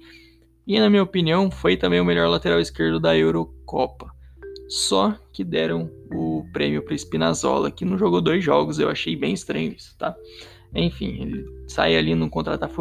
e, 0.66 0.78
na 0.80 0.90
minha 0.90 1.02
opinião, 1.02 1.50
foi 1.50 1.76
também 1.76 2.00
o 2.00 2.04
melhor 2.04 2.28
lateral 2.28 2.58
esquerdo 2.58 2.98
da 2.98 3.16
Eurocopa. 3.16 4.10
Só 4.68 5.16
que 5.32 5.44
deram 5.44 5.88
o 6.12 6.44
prêmio 6.52 6.82
para 6.82 6.96
Spinazzola, 6.96 7.70
que 7.70 7.84
não 7.84 7.96
jogou 7.96 8.20
dois 8.20 8.42
jogos, 8.42 8.80
eu 8.80 8.90
achei 8.90 9.14
bem 9.14 9.32
estranho 9.32 9.72
isso, 9.72 9.96
tá? 9.96 10.16
Enfim, 10.74 11.22
ele 11.22 11.46
sai 11.68 11.96
ali 11.96 12.16
num 12.16 12.28
contra-ataque 12.28 12.74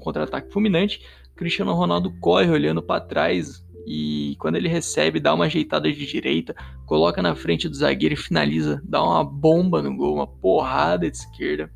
contra 0.00 0.26
fulminante. 0.50 1.02
Cristiano 1.36 1.74
Ronaldo 1.74 2.12
corre 2.18 2.50
olhando 2.50 2.82
para 2.82 3.00
trás 3.00 3.62
e 3.86 4.36
quando 4.38 4.56
ele 4.56 4.68
recebe, 4.68 5.20
dá 5.20 5.34
uma 5.34 5.46
ajeitada 5.46 5.90
de 5.90 6.06
direita, 6.06 6.54
coloca 6.86 7.22
na 7.22 7.34
frente 7.34 7.68
do 7.68 7.74
zagueiro 7.74 8.14
e 8.14 8.16
finaliza, 8.16 8.82
dá 8.84 9.02
uma 9.02 9.24
bomba 9.24 9.82
no 9.82 9.96
gol, 9.96 10.16
uma 10.16 10.26
porrada 10.26 11.10
de 11.10 11.16
esquerda. 11.16 11.70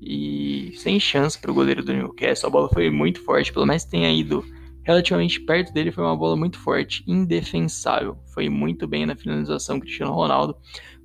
E 0.00 0.72
sem 0.76 0.98
chance 0.98 1.38
para 1.38 1.50
o 1.50 1.54
goleiro 1.54 1.84
do 1.84 1.92
Newcastle. 1.92 2.48
A 2.48 2.52
bola 2.52 2.68
foi 2.68 2.90
muito 2.90 3.20
forte, 3.24 3.52
pelo 3.52 3.66
menos 3.66 3.84
tenha 3.84 4.10
ido 4.10 4.44
relativamente 4.82 5.40
perto 5.40 5.72
dele, 5.72 5.92
foi 5.92 6.02
uma 6.02 6.16
bola 6.16 6.36
muito 6.36 6.58
forte, 6.58 7.04
indefensável. 7.06 8.18
Foi 8.34 8.48
muito 8.48 8.86
bem 8.86 9.06
na 9.06 9.14
finalização 9.14 9.78
Cristiano 9.78 10.12
Ronaldo. 10.12 10.56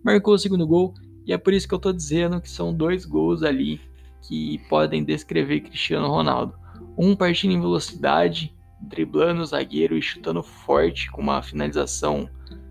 Marcou 0.03 0.33
o 0.33 0.39
segundo 0.39 0.65
gol 0.65 0.93
e 1.25 1.33
é 1.33 1.37
por 1.37 1.53
isso 1.53 1.67
que 1.67 1.73
eu 1.73 1.79
tô 1.79 1.91
dizendo 1.91 2.41
que 2.41 2.49
são 2.49 2.73
dois 2.73 3.05
gols 3.05 3.43
ali 3.43 3.79
que 4.27 4.59
podem 4.69 5.03
descrever 5.03 5.61
Cristiano 5.61 6.07
Ronaldo. 6.07 6.53
Um 6.97 7.15
partindo 7.15 7.51
em 7.51 7.61
velocidade, 7.61 8.53
driblando 8.81 9.41
o 9.41 9.45
zagueiro 9.45 9.97
e 9.97 10.01
chutando 10.01 10.43
forte 10.43 11.11
com 11.11 11.21
uma 11.21 11.41
finalização 11.41 12.29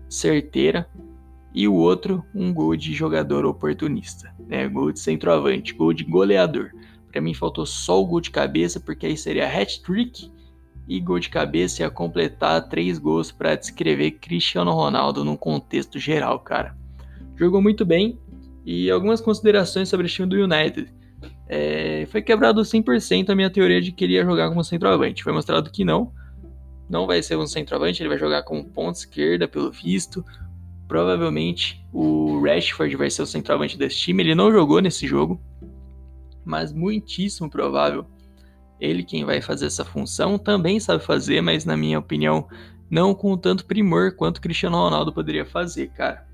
certeira. 0.09 0.87
E 1.53 1.67
o 1.67 1.73
outro, 1.73 2.23
um 2.35 2.53
gol 2.53 2.75
de 2.75 2.93
jogador 2.93 3.45
oportunista, 3.45 4.33
né? 4.47 4.67
Gol 4.67 4.91
de 4.91 4.99
centroavante, 4.99 5.73
gol 5.73 5.91
de 5.91 6.03
goleador. 6.03 6.71
Para 7.11 7.21
mim 7.21 7.33
faltou 7.33 7.65
só 7.65 7.99
o 7.99 8.05
gol 8.05 8.21
de 8.21 8.29
cabeça, 8.29 8.79
porque 8.79 9.07
aí 9.07 9.17
seria 9.17 9.47
hat-trick 9.47 10.31
e 10.87 10.99
gol 10.99 11.19
de 11.19 11.29
cabeça 11.29 11.81
ia 11.81 11.89
completar 11.89 12.69
três 12.69 12.97
gols 12.97 13.31
para 13.31 13.55
descrever 13.55 14.11
Cristiano 14.11 14.71
Ronaldo 14.71 15.25
num 15.25 15.35
contexto 15.35 15.99
geral, 15.99 16.39
cara. 16.39 16.77
Jogou 17.35 17.61
muito 17.61 17.85
bem 17.85 18.19
e 18.65 18.89
algumas 18.89 19.19
considerações 19.19 19.89
sobre 19.89 20.05
o 20.05 20.09
time 20.09 20.27
do 20.27 20.35
United. 20.35 20.93
É, 21.49 22.05
foi 22.11 22.21
quebrado 22.21 22.61
100% 22.61 23.29
a 23.29 23.35
minha 23.35 23.49
teoria 23.49 23.81
de 23.81 23.91
que 23.91 24.03
ele 24.03 24.13
ia 24.13 24.25
jogar 24.25 24.49
como 24.49 24.63
centroavante. 24.63 25.23
Foi 25.23 25.33
mostrado 25.33 25.71
que 25.71 25.85
não. 25.85 26.11
Não 26.89 27.05
vai 27.05 27.21
ser 27.21 27.37
um 27.37 27.47
centroavante, 27.47 28.01
ele 28.01 28.09
vai 28.09 28.17
jogar 28.17 28.43
como 28.43 28.63
ponta 28.63 28.99
esquerda, 28.99 29.47
pelo 29.47 29.71
visto. 29.71 30.23
Provavelmente 30.87 31.85
o 31.91 32.41
Rashford 32.41 32.95
vai 32.95 33.09
ser 33.09 33.21
o 33.21 33.25
centroavante 33.25 33.77
desse 33.77 33.97
time. 33.97 34.23
Ele 34.23 34.35
não 34.35 34.51
jogou 34.51 34.81
nesse 34.81 35.05
jogo, 35.05 35.39
mas 36.45 36.71
muitíssimo 36.71 37.49
provável 37.49 38.05
ele 38.79 39.03
quem 39.03 39.25
vai 39.25 39.41
fazer 39.41 39.65
essa 39.65 39.83
função 39.83 40.37
também 40.37 40.79
sabe 40.79 41.03
fazer, 41.03 41.41
mas 41.41 41.65
na 41.65 41.75
minha 41.75 41.99
opinião, 41.99 42.47
não 42.89 43.13
com 43.13 43.35
tanto 43.37 43.65
primor 43.65 44.15
quanto 44.15 44.41
Cristiano 44.41 44.77
Ronaldo 44.77 45.11
poderia 45.11 45.45
fazer, 45.45 45.89
cara. 45.89 46.25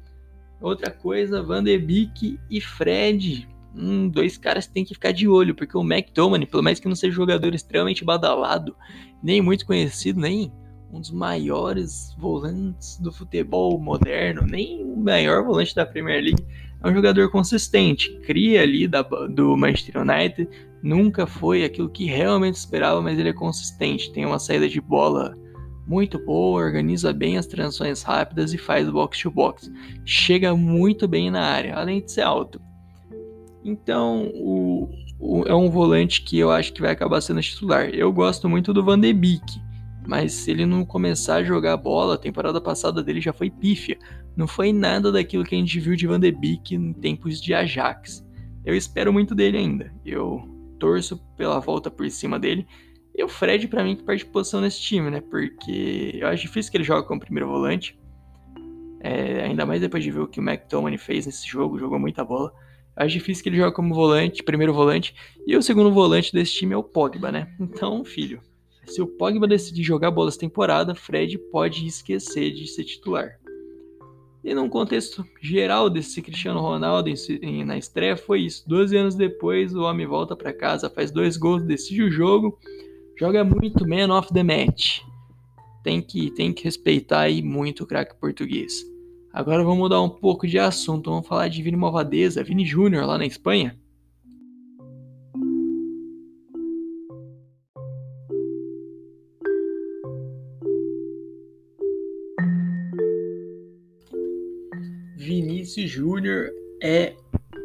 Outra 0.62 0.92
coisa, 0.92 1.42
Van 1.42 1.64
de 1.64 1.78
Beek 1.78 2.40
e 2.50 2.62
Fred. 2.62 3.48
Hum, 3.76 4.08
dois 4.10 4.38
caras 4.38 4.68
tem 4.68 4.86
que 4.86 4.94
ficar 4.94 5.12
de 5.12 5.28
olho, 5.28 5.56
porque 5.56 5.78
o 5.78 5.82
McTominay, 5.82 6.46
pelo 6.46 6.64
mais 6.64 6.80
que 6.80 6.88
não 6.88 6.96
seja 6.96 7.14
um 7.14 7.16
jogador 7.16 7.56
extremamente 7.56 8.06
badalado, 8.06 8.76
nem 9.22 9.42
muito 9.42 9.66
conhecido, 9.66 10.20
nem 10.20 10.52
um 10.92 11.00
dos 11.00 11.12
maiores 11.12 12.16
volantes 12.20 13.00
do 13.00 13.12
futebol 13.12 13.80
moderno, 13.80 14.44
nem 14.46 14.84
o 14.84 14.96
maior 14.98 15.44
volante 15.44 15.74
da 15.74 15.86
Premier 15.86 16.24
League, 16.24 16.46
é 16.84 16.88
um 16.88 16.94
jogador 16.94 17.32
consistente, 17.32 18.14
cria 18.26 18.62
ali 18.62 18.88
da, 18.88 19.02
do 19.02 19.58
Manchester 19.58 20.02
United, 20.02 20.48
nunca 20.84 21.26
foi 21.26 21.64
aquilo 21.64 21.90
que 21.90 22.06
realmente 22.06 22.56
esperava, 22.56 23.02
mas 23.02 23.18
ele 23.18 23.30
é 23.30 23.34
consistente, 23.34 24.12
tem 24.12 24.26
uma 24.26 24.38
saída 24.38 24.70
de 24.70 24.80
bola 24.80 25.36
muito 25.88 26.20
boa, 26.24 26.62
organiza 26.62 27.12
bem 27.12 27.38
as 27.38 27.48
transições 27.48 28.04
rápidas 28.04 28.54
e 28.54 28.58
faz 28.58 28.90
box 28.90 29.22
to 29.22 29.32
box. 29.32 29.72
Chega 30.06 30.56
muito 30.56 31.08
bem 31.08 31.32
na 31.32 31.42
área, 31.42 31.76
além 31.76 32.04
de 32.04 32.12
ser 32.12 32.22
alto. 32.22 32.62
Então, 33.64 34.30
o, 34.34 34.90
o, 35.20 35.44
é 35.48 35.56
um 35.56 35.70
volante 35.70 36.22
que 36.22 36.38
eu 36.38 36.52
acho 36.52 36.74
que 36.74 36.82
vai 36.82 36.92
acabar 36.92 37.22
sendo 37.22 37.42
titular. 37.42 37.90
Eu 37.90 38.12
gosto 38.12 38.50
muito 38.50 38.74
do 38.74 38.84
Van 38.84 39.00
de 39.00 39.14
Beek, 39.14 39.62
mas 40.06 40.34
se 40.34 40.52
ele 40.52 40.66
não 40.66 40.86
começar 40.86 41.36
a 41.36 41.44
jogar 41.44 41.78
bola, 41.78 42.16
a 42.16 42.18
temporada 42.18 42.60
passada 42.60 43.02
dele 43.02 43.22
já 43.22 43.32
foi 43.32 43.50
pífia. 43.50 43.98
Não 44.36 44.48
foi 44.48 44.74
nada 44.74 45.12
daquilo 45.12 45.44
que 45.44 45.56
a 45.56 45.58
gente 45.58 45.80
viu 45.80 45.96
de 45.96 46.08
Van 46.08 46.20
de 46.20 46.32
Beek 46.32 46.76
em 46.76 46.94
tempos 46.94 47.42
de 47.42 47.54
Ajax. 47.54 48.26
Eu 48.66 48.76
espero 48.76 49.14
muito 49.14 49.34
dele 49.36 49.58
ainda. 49.58 49.94
Eu 50.06 50.48
torço 50.80 51.18
pela 51.38 51.60
volta 51.60 51.90
por 51.90 52.10
cima 52.10 52.40
dele. 52.40 52.68
E 53.16 53.24
o 53.24 53.30
Fred, 53.30 53.68
para 53.68 53.84
mim, 53.84 53.96
que 53.96 54.04
perde 54.04 54.26
posição 54.26 54.60
nesse 54.60 54.82
time, 54.82 55.10
né? 55.10 55.22
Porque 55.22 56.18
eu 56.20 56.28
acho 56.28 56.42
difícil 56.42 56.72
que 56.72 56.78
ele 56.78 56.84
jogue 56.84 57.08
como 57.08 57.20
primeiro 57.20 57.48
volante. 57.48 57.98
É, 59.00 59.44
ainda 59.44 59.66
mais 59.66 59.82
depois 59.82 60.04
de 60.04 60.10
ver 60.10 60.22
o 60.22 60.28
que 60.28 60.40
o 60.40 60.44
McTominay 60.44 60.98
fez 60.98 61.26
nesse 61.26 61.48
jogo, 61.48 61.78
jogou 61.78 62.00
muita 62.00 62.24
bola. 62.24 62.52
Acho 62.96 63.14
difícil 63.14 63.44
que 63.44 63.50
ele 63.50 63.58
jogue 63.58 63.76
como 63.76 63.94
volante, 63.94 64.44
primeiro 64.44 64.74
volante. 64.74 65.16
E 65.48 65.58
o 65.58 65.62
segundo 65.62 65.92
volante 65.92 66.32
desse 66.32 66.54
time 66.54 66.74
é 66.74 66.78
o 66.78 66.84
Pogba, 66.84 67.32
né? 67.32 67.54
Então, 67.60 68.04
filho, 68.06 68.40
se 68.86 69.02
o 69.02 69.08
Pogba 69.08 69.48
decidir 69.48 69.84
jogar 69.84 70.12
bola 70.12 70.30
essa 70.30 70.40
temporada, 70.40 70.94
Fred 70.94 71.38
pode 71.52 71.86
esquecer 71.88 72.52
de 72.52 72.68
ser 72.68 72.84
titular. 72.84 73.40
E 74.44 74.54
num 74.54 74.68
contexto 74.68 75.26
geral 75.42 75.90
desse 75.90 76.22
Cristiano 76.22 76.60
Ronaldo 76.60 77.10
em, 77.10 77.16
em, 77.42 77.64
na 77.64 77.78
estreia 77.78 78.18
foi 78.18 78.42
isso. 78.42 78.68
12 78.68 78.96
anos 78.98 79.16
depois, 79.16 79.74
o 79.74 79.84
homem 79.84 80.06
volta 80.06 80.36
para 80.36 80.54
casa, 80.54 80.90
faz 80.90 81.12
dois 81.12 81.38
gols, 81.38 81.64
decide 81.64 82.04
o 82.04 82.12
jogo, 82.12 82.60
joga 83.18 83.44
muito 83.44 83.88
man 83.88 84.16
of 84.16 84.34
the 84.34 84.44
match. 84.44 85.00
Tem 85.82 86.02
que, 86.02 86.30
tem 86.32 86.54
que 86.54 86.66
respeitar 86.66 87.22
aí 87.22 87.42
muito 87.42 87.84
o 87.84 87.88
craque 87.88 88.20
português. 88.20 88.93
Agora 89.34 89.64
vamos 89.64 89.80
mudar 89.80 90.00
um 90.00 90.10
pouco 90.10 90.48
de 90.48 90.60
assunto, 90.60 91.10
vamos 91.10 91.28
falar 91.28 91.48
de 91.48 91.64
Vini 91.64 91.76
Malvadeza, 91.76 92.44
Vini 92.44 92.64
Júnior 92.64 93.04
lá 93.08 93.18
na 93.18 93.26
Espanha. 93.26 93.76
Vinícius 105.18 105.90
Júnior 105.90 106.52
é 106.80 107.16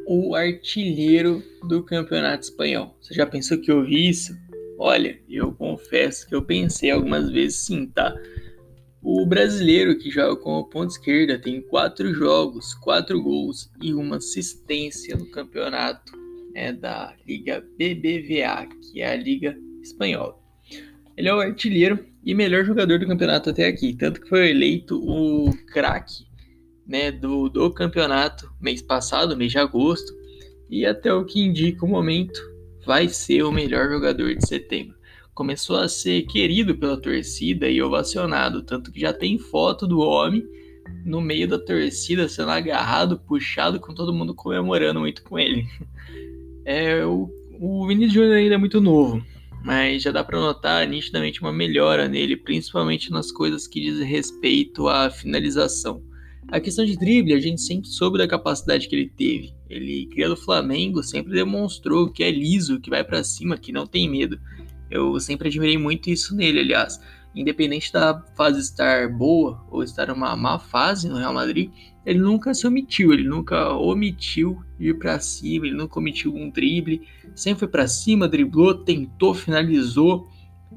o 0.07 0.35
artilheiro 0.35 1.43
do 1.69 1.83
campeonato 1.83 2.45
espanhol. 2.45 2.97
Você 2.99 3.13
já 3.13 3.27
pensou 3.27 3.61
que 3.61 3.71
eu 3.71 3.85
vi 3.85 4.09
isso? 4.09 4.35
Olha, 4.79 5.21
eu 5.29 5.53
confesso 5.53 6.27
que 6.27 6.35
eu 6.35 6.43
pensei 6.43 6.91
algumas 6.91 7.31
vezes 7.31 7.59
sim, 7.59 7.85
tá? 7.89 8.15
O 9.03 9.25
brasileiro 9.25 9.97
que 9.97 10.11
joga 10.11 10.37
como 10.37 10.69
ponta 10.69 10.93
esquerda 10.93 11.39
tem 11.39 11.61
quatro 11.63 12.13
jogos, 12.13 12.75
quatro 12.75 13.23
gols 13.23 13.71
e 13.81 13.95
uma 13.95 14.17
assistência 14.17 15.17
no 15.17 15.27
campeonato 15.27 16.13
né, 16.53 16.73
da 16.73 17.15
Liga 17.27 17.65
BBVA, 17.79 18.67
que 18.67 19.01
é 19.01 19.13
a 19.13 19.17
Liga 19.17 19.57
Espanhola. 19.81 20.37
Ele 21.17 21.29
é 21.29 21.35
o 21.35 21.41
artilheiro 21.41 22.05
e 22.25 22.35
melhor 22.35 22.65
jogador 22.65 22.99
do 22.99 23.07
campeonato 23.07 23.51
até 23.51 23.67
aqui, 23.67 23.95
tanto 23.95 24.21
que 24.21 24.29
foi 24.29 24.51
eleito 24.51 25.01
o 25.01 25.53
craque 25.69 26.27
né, 26.87 27.13
do, 27.13 27.49
do 27.49 27.71
campeonato 27.73 28.51
mês 28.61 28.83
passado, 28.83 29.37
mês 29.37 29.53
de 29.53 29.59
agosto, 29.59 30.13
e 30.69 30.85
até 30.85 31.13
o 31.13 31.25
que 31.25 31.41
indica 31.41 31.85
o 31.85 31.89
momento, 31.89 32.41
vai 32.85 33.09
ser 33.09 33.43
o 33.45 33.53
melhor 33.53 33.89
jogador 33.89 34.35
de 34.35 34.47
setembro. 34.47 34.98
Começou 35.39 35.77
a 35.77 35.87
ser 35.89 36.23
querido 36.23 36.77
pela 36.77 37.01
torcida 37.01 37.69
e 37.69 37.81
ovacionado, 37.81 38.61
tanto 38.61 38.91
que 38.91 38.99
já 38.99 39.13
tem 39.13 39.39
foto 39.39 39.87
do 39.87 40.01
homem 40.01 40.45
no 41.05 41.21
meio 41.21 41.47
da 41.47 41.57
torcida 41.57 42.29
sendo 42.29 42.51
agarrado, 42.51 43.21
puxado, 43.21 43.79
com 43.79 43.95
todo 43.95 44.13
mundo 44.13 44.35
comemorando 44.35 44.99
muito 44.99 45.23
com 45.23 45.39
ele. 45.39 45.65
É, 46.65 47.03
o, 47.07 47.31
o 47.59 47.87
Vinícius 47.87 48.13
Júnior 48.13 48.37
ainda 48.37 48.57
é 48.57 48.59
muito 48.59 48.79
novo, 48.79 49.25
mas 49.65 50.03
já 50.03 50.11
dá 50.11 50.23
para 50.23 50.39
notar 50.39 50.87
nitidamente 50.87 51.41
uma 51.41 51.51
melhora 51.51 52.07
nele, 52.07 52.37
principalmente 52.37 53.11
nas 53.11 53.33
coisas 53.33 53.67
que 53.67 53.81
dizem 53.81 54.07
respeito 54.07 54.87
à 54.87 55.09
finalização. 55.09 56.03
A 56.49 56.61
questão 56.61 56.85
de 56.85 56.95
drible, 56.95 57.33
a 57.33 57.41
gente 57.41 57.63
sempre 57.63 57.89
soube 57.89 58.19
da 58.19 58.29
capacidade 58.29 58.87
que 58.87 58.95
ele 58.95 59.09
teve. 59.17 59.55
Ele, 59.71 60.05
criado 60.07 60.33
o 60.33 60.37
Flamengo, 60.37 61.03
sempre 61.03 61.33
demonstrou 61.33 62.11
que 62.11 62.23
é 62.23 62.31
liso, 62.31 62.81
que 62.81 62.91
vai 62.91 63.03
para 63.03 63.25
cima, 63.25 63.57
que 63.57 63.73
não 63.73 63.87
tem 63.87 64.11
medo. 64.11 64.39
Eu 64.91 65.19
sempre 65.21 65.49
admirei 65.49 65.77
muito 65.77 66.09
isso 66.09 66.35
nele, 66.35 66.61
aliás. 66.61 67.01
Independente 67.35 67.93
da 67.93 68.23
fase 68.35 68.61
estar 68.61 69.09
boa 69.09 69.65
ou 69.71 69.83
estar 69.83 70.11
uma 70.11 70.35
má 70.35 70.59
fase 70.59 71.09
no 71.09 71.17
Real 71.17 71.35
Madrid, 71.35 71.71
ele 72.05 72.19
nunca 72.19 72.55
se 72.55 72.67
omitiu, 72.67 73.13
ele 73.13 73.29
nunca 73.29 73.73
omitiu 73.75 74.63
ir 74.81 74.99
para 74.99 75.21
cima, 75.21 75.67
ele 75.67 75.77
nunca 75.77 75.99
omitiu 75.99 76.35
um 76.35 76.51
drible, 76.51 77.07
sempre 77.35 77.61
foi 77.61 77.69
para 77.69 77.87
cima, 77.87 78.27
driblou, 78.27 78.75
tentou, 78.75 79.35
finalizou, 79.35 80.27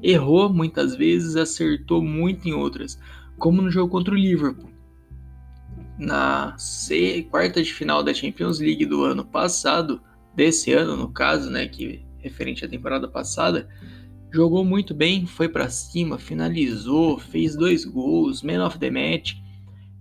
errou 0.02 0.52
muitas 0.52 0.94
vezes, 0.94 1.36
acertou 1.36 2.02
muito 2.02 2.46
em 2.46 2.52
outras, 2.52 3.00
como 3.38 3.62
no 3.62 3.70
jogo 3.70 3.90
contra 3.90 4.12
o 4.12 4.16
Liverpool 4.16 4.72
na 5.98 6.56
quarta 7.30 7.62
de 7.62 7.72
final 7.72 8.02
da 8.02 8.12
Champions 8.12 8.58
League 8.58 8.84
do 8.86 9.04
ano 9.04 9.24
passado, 9.24 10.00
desse 10.34 10.72
ano 10.72 10.96
no 10.96 11.08
caso, 11.08 11.50
né, 11.50 11.66
que 11.68 12.02
referente 12.18 12.64
à 12.64 12.68
temporada 12.68 13.08
passada, 13.08 13.68
jogou 14.32 14.64
muito 14.64 14.94
bem, 14.94 15.26
foi 15.26 15.48
para 15.48 15.68
cima, 15.68 16.18
finalizou, 16.18 17.18
fez 17.18 17.54
dois 17.54 17.84
gols, 17.84 18.42
man 18.42 18.64
of 18.66 18.78
the 18.78 18.90
match, 18.90 19.34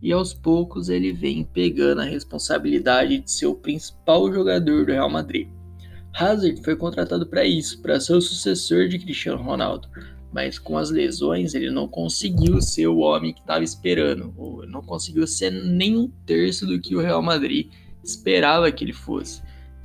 e 0.02 0.12
aos 0.12 0.34
poucos 0.34 0.90
ele 0.90 1.12
vem 1.12 1.44
pegando 1.44 2.02
a 2.02 2.06
responsabilidade 2.06 3.20
de 3.20 3.30
ser 3.30 3.48
o 3.48 3.56
principal 3.56 4.32
jogador 4.32 4.86
do 4.86 4.92
Real 4.92 5.10
Madrid. 5.10 5.48
Hazard 6.14 6.64
foi 6.64 6.76
contratado 6.76 7.28
para 7.28 7.46
isso, 7.46 7.82
para 7.82 8.00
ser 8.00 8.14
o 8.14 8.22
sucessor 8.22 8.88
de 8.88 9.00
Cristiano 9.00 9.44
Ronaldo, 9.44 9.90
mas 10.32 10.58
com 10.58 10.78
as 10.78 10.90
lesões 10.90 11.54
ele 11.54 11.70
não 11.70 11.88
conseguiu 11.88 12.62
ser 12.62 12.88
o 12.88 13.00
homem 13.00 13.34
que 13.34 13.42
estava 13.42 13.64
esperando, 13.64 14.34
ou 14.38 14.66
não 14.66 14.82
conseguiu 14.82 15.28
ser 15.28 15.52
nem 15.52 15.98
um 15.98 16.08
terço 16.26 16.66
do 16.66 16.80
que 16.80 16.96
o 16.96 17.02
Real 17.02 17.22
Madrid 17.22 17.70
esperava 18.02 18.72
que 18.72 18.86
ele 18.86 18.94
fosse. 18.94 19.42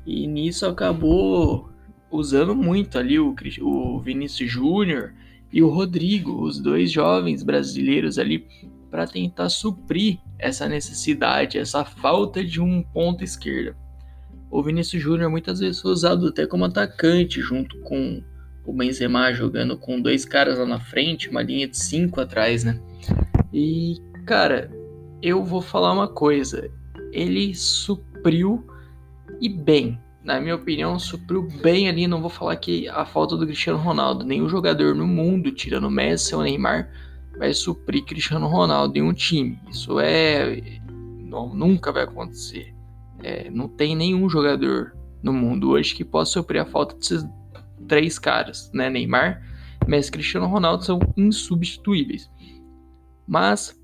E 0.06 0.26
nisso 0.26 0.66
acabou 0.66 1.68
usando 2.10 2.54
muito 2.54 2.98
ali 2.98 3.18
o, 3.18 3.34
o 3.62 4.00
Vinícius 4.00 4.50
Júnior 4.50 5.12
e 5.52 5.62
o 5.62 5.68
Rodrigo, 5.68 6.42
os 6.42 6.58
dois 6.60 6.90
jovens 6.90 7.42
brasileiros 7.42 8.18
ali, 8.18 8.46
para 8.90 9.06
tentar 9.06 9.48
suprir 9.48 10.18
essa 10.38 10.68
necessidade, 10.68 11.58
essa 11.58 11.84
falta 11.84 12.44
de 12.44 12.60
um 12.60 12.82
ponto 12.82 13.25
esquerda. 13.25 13.76
O 14.50 14.62
Vinícius 14.62 15.02
Júnior 15.02 15.30
muitas 15.30 15.60
vezes 15.60 15.80
foi 15.80 15.90
usado 15.90 16.28
até 16.28 16.47
como 16.47 16.64
atacante 16.64 17.40
junto 17.40 17.78
com 17.80 18.23
o 18.64 18.73
Benzema 18.73 19.32
jogando 19.32 19.76
com 19.76 20.00
dois 20.00 20.25
caras 20.25 20.58
lá 20.58 20.66
na 20.66 20.80
frente, 20.80 21.28
uma 21.28 21.42
linha 21.42 21.69
de 21.69 21.78
cinco 21.78 22.21
atrás, 22.21 22.64
né? 22.64 22.80
E, 23.52 23.97
cara, 24.25 24.71
eu 25.23 25.45
vou 25.45 25.62
falar 25.62 25.92
uma 25.92 26.08
coisa. 26.08 26.71
Ele 27.12 27.54
supriu 27.54 28.66
e 29.40 29.49
bem. 29.49 29.99
Na 30.26 30.41
minha 30.41 30.56
opinião, 30.56 30.99
supriu 30.99 31.41
bem 31.62 31.89
ali. 31.89 32.08
Não 32.08 32.21
vou 32.21 32.28
falar 32.28 32.56
que 32.56 32.89
a 32.89 33.06
falta 33.06 33.36
do 33.36 33.47
Cristiano 33.47 33.78
Ronaldo. 33.78 34.25
Nenhum 34.25 34.49
jogador 34.49 34.93
no 34.93 35.06
mundo, 35.06 35.52
tirando 35.52 35.89
Messi 35.89 36.34
ou 36.34 36.43
Neymar, 36.43 36.91
vai 37.39 37.54
suprir 37.54 38.04
Cristiano 38.04 38.49
Ronaldo 38.49 38.99
em 38.99 39.02
um 39.02 39.12
time. 39.12 39.56
Isso 39.71 40.00
é. 40.00 40.80
Não, 40.91 41.54
nunca 41.54 41.93
vai 41.93 42.02
acontecer. 42.02 42.75
É, 43.23 43.49
não 43.50 43.69
tem 43.69 43.95
nenhum 43.95 44.28
jogador 44.28 44.97
no 45.23 45.32
mundo 45.32 45.71
hoje 45.71 45.95
que 45.95 46.04
possa 46.04 46.32
suprir 46.32 46.60
a 46.60 46.67
falta 46.67 46.97
desses 46.97 47.25
três 47.86 48.19
caras, 48.19 48.69
né? 48.75 48.91
Neymar, 48.91 49.41
Messi 49.86 50.10
Cristiano 50.10 50.49
Ronaldo 50.49 50.84
são 50.84 50.99
insubstituíveis. 51.17 52.28
Mas 53.28 53.80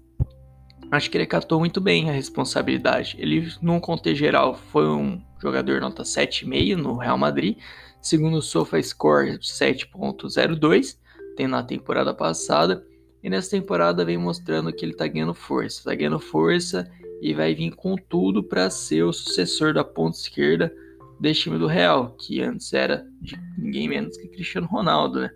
acho 0.90 1.08
que 1.08 1.16
ele 1.16 1.24
acatou 1.24 1.60
muito 1.60 1.80
bem 1.80 2.10
a 2.10 2.12
responsabilidade. 2.12 3.14
Ele, 3.16 3.48
num 3.62 3.78
contexto 3.78 4.18
geral, 4.18 4.56
foi 4.56 4.88
um 4.88 5.22
jogador 5.42 5.80
nota 5.80 6.02
7,5 6.04 6.76
no 6.76 6.96
Real 6.96 7.18
Madrid, 7.18 7.58
segundo 8.00 8.36
o 8.36 8.42
SofaScore 8.42 9.38
7.02, 9.38 10.96
tem 11.36 11.48
na 11.48 11.62
temporada 11.62 12.14
passada. 12.14 12.86
E 13.22 13.30
nessa 13.30 13.50
temporada 13.50 14.04
vem 14.04 14.18
mostrando 14.18 14.72
que 14.72 14.84
ele 14.84 14.94
tá 14.94 15.06
ganhando 15.06 15.34
força, 15.34 15.84
tá 15.84 15.94
ganhando 15.94 16.18
força 16.18 16.90
e 17.20 17.32
vai 17.32 17.54
vir 17.54 17.72
com 17.74 17.96
tudo 17.96 18.42
para 18.42 18.68
ser 18.70 19.04
o 19.04 19.12
sucessor 19.12 19.72
da 19.72 19.84
ponta 19.84 20.16
esquerda 20.16 20.72
desse 21.20 21.42
time 21.42 21.56
do 21.56 21.68
Real, 21.68 22.16
que 22.18 22.42
antes 22.42 22.72
era 22.72 23.06
de 23.20 23.38
ninguém 23.56 23.88
menos 23.88 24.16
que 24.16 24.26
Cristiano 24.26 24.66
Ronaldo, 24.66 25.20
né? 25.20 25.30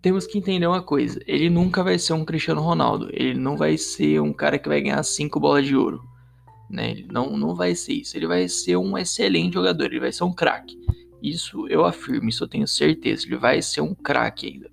Temos 0.00 0.26
que 0.26 0.38
entender 0.38 0.66
uma 0.66 0.82
coisa, 0.82 1.20
ele 1.26 1.50
nunca 1.50 1.84
vai 1.84 1.98
ser 1.98 2.14
um 2.14 2.24
Cristiano 2.24 2.62
Ronaldo, 2.62 3.08
ele 3.12 3.38
não 3.38 3.56
vai 3.56 3.76
ser 3.76 4.20
um 4.20 4.32
cara 4.32 4.58
que 4.58 4.68
vai 4.68 4.80
ganhar 4.80 5.02
cinco 5.02 5.38
bolas 5.38 5.66
de 5.66 5.76
ouro, 5.76 6.02
né? 6.72 6.90
Ele 6.90 7.06
não, 7.10 7.36
não 7.36 7.54
vai 7.54 7.74
ser 7.74 7.92
isso, 7.92 8.16
ele 8.16 8.26
vai 8.26 8.48
ser 8.48 8.76
um 8.76 8.96
excelente 8.96 9.54
jogador, 9.54 9.84
ele 9.84 10.00
vai 10.00 10.12
ser 10.12 10.24
um 10.24 10.32
craque. 10.32 10.80
Isso 11.22 11.68
eu 11.68 11.84
afirmo, 11.84 12.28
isso 12.28 12.42
eu 12.42 12.48
tenho 12.48 12.66
certeza, 12.66 13.26
ele 13.26 13.36
vai 13.36 13.62
ser 13.62 13.80
um 13.80 13.94
craque 13.94 14.46
ainda. 14.46 14.70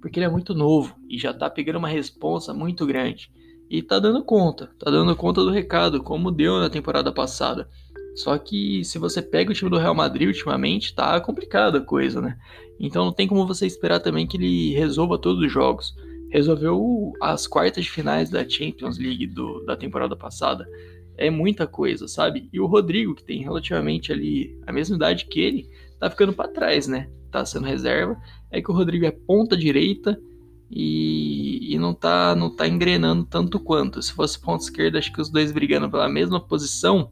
Porque 0.00 0.18
ele 0.18 0.26
é 0.26 0.30
muito 0.30 0.54
novo 0.54 0.96
e 1.08 1.18
já 1.18 1.32
tá 1.32 1.48
pegando 1.48 1.78
uma 1.78 1.88
responsa 1.88 2.52
muito 2.52 2.84
grande. 2.84 3.30
E 3.70 3.82
tá 3.82 3.98
dando 3.98 4.22
conta, 4.24 4.70
tá 4.78 4.90
dando 4.90 5.14
conta 5.16 5.42
do 5.42 5.50
recado, 5.50 6.02
como 6.02 6.30
deu 6.30 6.58
na 6.58 6.68
temporada 6.68 7.12
passada. 7.12 7.68
Só 8.14 8.38
que 8.38 8.84
se 8.84 8.98
você 8.98 9.20
pega 9.20 9.50
o 9.50 9.54
time 9.54 9.70
do 9.70 9.78
Real 9.78 9.94
Madrid 9.94 10.28
ultimamente, 10.28 10.94
tá 10.94 11.20
complicada 11.20 11.78
a 11.78 11.84
coisa, 11.84 12.20
né? 12.20 12.38
Então 12.78 13.04
não 13.04 13.12
tem 13.12 13.26
como 13.26 13.46
você 13.46 13.66
esperar 13.66 14.00
também 14.00 14.26
que 14.26 14.36
ele 14.36 14.72
resolva 14.74 15.18
todos 15.18 15.42
os 15.42 15.50
jogos. 15.50 15.94
Resolveu 16.30 17.12
as 17.20 17.46
quartas 17.46 17.84
de 17.84 17.90
finais 17.90 18.30
da 18.30 18.48
Champions 18.48 18.98
League 18.98 19.26
do, 19.26 19.64
da 19.64 19.76
temporada 19.76 20.16
passada. 20.16 20.68
É 21.16 21.30
muita 21.30 21.66
coisa, 21.66 22.08
sabe? 22.08 22.48
E 22.52 22.60
o 22.60 22.66
Rodrigo, 22.66 23.14
que 23.14 23.24
tem 23.24 23.42
relativamente 23.42 24.12
ali 24.12 24.58
a 24.66 24.72
mesma 24.72 24.96
idade 24.96 25.26
que 25.26 25.40
ele, 25.40 25.68
tá 25.98 26.10
ficando 26.10 26.32
para 26.32 26.48
trás, 26.48 26.88
né? 26.88 27.08
Tá 27.30 27.44
sendo 27.44 27.66
reserva. 27.66 28.16
É 28.50 28.60
que 28.60 28.70
o 28.70 28.74
Rodrigo 28.74 29.06
é 29.06 29.10
ponta 29.10 29.56
direita 29.56 30.18
e, 30.70 31.74
e, 31.74 31.78
não, 31.78 31.94
tá, 31.94 32.34
não 32.34 32.54
tá 32.54 32.66
engrenando 32.66 33.24
tanto 33.24 33.60
quanto. 33.60 34.02
Se 34.02 34.12
fosse 34.12 34.40
ponta 34.40 34.64
esquerda, 34.64 34.98
acho 34.98 35.12
que 35.12 35.20
os 35.20 35.30
dois 35.30 35.52
brigando 35.52 35.90
pela 35.90 36.08
mesma 36.08 36.40
posição 36.40 37.10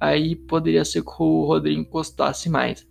aí 0.00 0.36
poderia 0.36 0.84
ser 0.84 1.02
que 1.02 1.10
o 1.18 1.44
Rodrigo 1.44 1.80
encostasse 1.80 2.48
mais. 2.48 2.86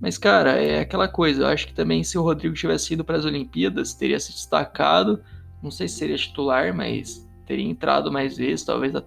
Mas, 0.00 0.16
cara, 0.16 0.52
é 0.52 0.80
aquela 0.80 1.08
coisa. 1.08 1.42
Eu 1.42 1.46
acho 1.48 1.66
que 1.66 1.74
também 1.74 2.04
se 2.04 2.16
o 2.18 2.22
Rodrigo 2.22 2.54
tivesse 2.54 2.94
ido 2.94 3.04
para 3.04 3.16
as 3.16 3.24
Olimpíadas, 3.24 3.94
teria 3.94 4.18
se 4.20 4.32
destacado. 4.32 5.22
Não 5.62 5.70
sei 5.70 5.88
se 5.88 5.96
seria 5.96 6.16
titular, 6.16 6.74
mas 6.74 7.26
teria 7.46 7.64
entrado 7.64 8.12
mais 8.12 8.36
vezes, 8.36 8.64
talvez. 8.64 8.94
A... 8.94 9.04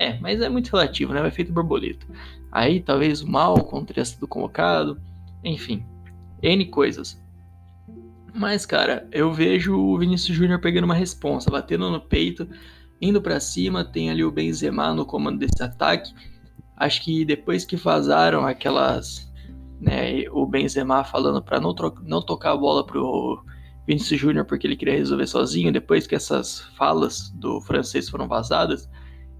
É, 0.00 0.18
mas 0.18 0.40
é 0.40 0.48
muito 0.48 0.70
relativo, 0.70 1.12
né? 1.12 1.20
Vai 1.20 1.30
feito 1.30 1.52
borboleta. 1.52 2.06
Aí 2.50 2.80
talvez 2.80 3.20
o 3.20 3.30
Malcom 3.30 3.84
teria 3.84 4.04
sido 4.04 4.26
convocado. 4.26 5.00
Enfim, 5.44 5.84
N 6.42 6.64
coisas. 6.66 7.22
Mas, 8.34 8.64
cara, 8.64 9.06
eu 9.12 9.32
vejo 9.32 9.76
o 9.76 9.98
Vinícius 9.98 10.36
Júnior 10.36 10.60
pegando 10.60 10.84
uma 10.84 10.94
responsa, 10.94 11.50
batendo 11.50 11.90
no 11.90 12.00
peito, 12.00 12.48
indo 13.00 13.20
para 13.20 13.38
cima. 13.38 13.84
Tem 13.84 14.10
ali 14.10 14.24
o 14.24 14.30
Benzema 14.30 14.94
no 14.94 15.04
comando 15.04 15.38
desse 15.38 15.62
ataque 15.62 16.12
Acho 16.80 17.02
que 17.02 17.26
depois 17.26 17.66
que 17.66 17.76
vazaram 17.76 18.46
aquelas. 18.46 19.30
Né, 19.78 20.24
o 20.30 20.46
Benzema 20.46 21.04
falando 21.04 21.42
para 21.42 21.60
não, 21.60 21.74
não 22.02 22.22
tocar 22.22 22.52
a 22.52 22.56
bola 22.56 22.84
pro 22.84 23.42
Vinícius 23.86 24.20
Júnior 24.20 24.44
porque 24.44 24.66
ele 24.66 24.76
queria 24.76 24.94
resolver 24.94 25.26
sozinho, 25.26 25.72
depois 25.72 26.06
que 26.06 26.14
essas 26.14 26.60
falas 26.76 27.30
do 27.30 27.60
francês 27.62 28.08
foram 28.08 28.28
vazadas, 28.28 28.88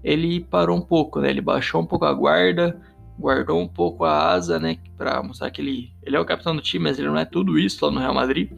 ele 0.03 0.41
parou 0.41 0.77
um 0.77 0.81
pouco, 0.81 1.19
né? 1.19 1.29
Ele 1.29 1.41
baixou 1.41 1.81
um 1.81 1.85
pouco 1.85 2.05
a 2.05 2.13
guarda, 2.13 2.79
guardou 3.19 3.59
um 3.59 3.67
pouco 3.67 4.03
a 4.03 4.31
asa, 4.31 4.59
né? 4.59 4.77
Para 4.97 5.21
mostrar 5.21 5.51
que 5.51 5.61
ele, 5.61 5.93
ele 6.03 6.15
é 6.15 6.19
o 6.19 6.25
capitão 6.25 6.55
do 6.55 6.61
time, 6.61 6.85
mas 6.85 6.97
ele 6.97 7.07
não 7.07 7.17
é 7.17 7.25
tudo 7.25 7.59
isso 7.59 7.85
lá 7.85 7.91
no 7.91 7.99
Real 7.99 8.13
Madrid. 8.13 8.51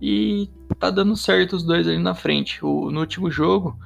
E 0.00 0.50
tá 0.78 0.90
dando 0.90 1.16
certo 1.16 1.56
os 1.56 1.62
dois 1.62 1.88
ali 1.88 1.98
na 1.98 2.14
frente. 2.14 2.64
O, 2.64 2.90
no 2.90 3.00
último 3.00 3.30
jogo, 3.30 3.78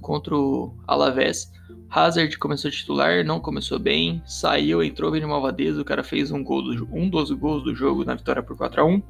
contra 0.00 0.36
o 0.36 0.74
Alavés, 0.86 1.50
Hazard 1.90 2.38
começou 2.38 2.70
titular, 2.70 3.24
não 3.24 3.40
começou 3.40 3.78
bem, 3.78 4.22
saiu, 4.24 4.82
entrou 4.82 5.10
bem 5.10 5.20
de 5.20 5.26
malvadeza, 5.26 5.80
o 5.80 5.84
cara 5.84 6.04
fez 6.04 6.30
um, 6.30 6.44
gol 6.44 6.62
do, 6.62 6.88
um 6.92 7.08
dos 7.08 7.32
gols 7.32 7.64
do 7.64 7.74
jogo 7.74 8.04
na 8.04 8.14
vitória 8.14 8.42
por 8.42 8.56
4 8.56 8.80
a 8.80 8.84
1 8.84 9.02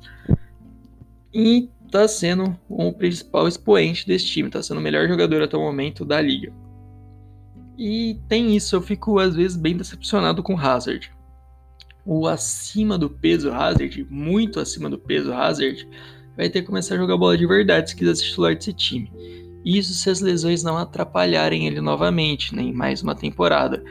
E 1.34 1.68
tá 1.90 2.08
sendo 2.08 2.56
o 2.68 2.90
principal 2.92 3.46
expoente 3.46 4.06
desse 4.06 4.26
time, 4.26 4.48
tá 4.48 4.62
sendo 4.62 4.78
o 4.78 4.82
melhor 4.82 5.06
jogador 5.06 5.42
até 5.42 5.58
o 5.58 5.60
momento 5.60 6.06
da 6.06 6.22
liga. 6.22 6.50
E 7.82 8.20
tem 8.28 8.54
isso, 8.54 8.76
eu 8.76 8.82
fico 8.82 9.18
às 9.18 9.34
vezes 9.34 9.56
bem 9.56 9.74
decepcionado 9.74 10.42
com 10.42 10.52
o 10.54 10.58
Hazard. 10.58 11.10
O 12.04 12.28
acima 12.28 12.98
do 12.98 13.08
peso 13.08 13.50
Hazard, 13.50 14.06
muito 14.10 14.60
acima 14.60 14.90
do 14.90 14.98
peso 14.98 15.32
Hazard, 15.32 15.88
vai 16.36 16.50
ter 16.50 16.60
que 16.60 16.66
começar 16.66 16.94
a 16.96 16.98
jogar 16.98 17.16
bola 17.16 17.38
de 17.38 17.46
verdade 17.46 17.88
se 17.88 17.96
quiser 17.96 18.14
ser 18.16 18.24
titular 18.24 18.54
desse 18.54 18.74
time. 18.74 19.10
Isso 19.64 19.94
se 19.94 20.10
as 20.10 20.20
lesões 20.20 20.62
não 20.62 20.76
atrapalharem 20.76 21.66
ele 21.66 21.80
novamente, 21.80 22.54
nem 22.54 22.66
né, 22.66 22.76
mais 22.76 23.00
uma 23.02 23.14
temporada. 23.14 23.82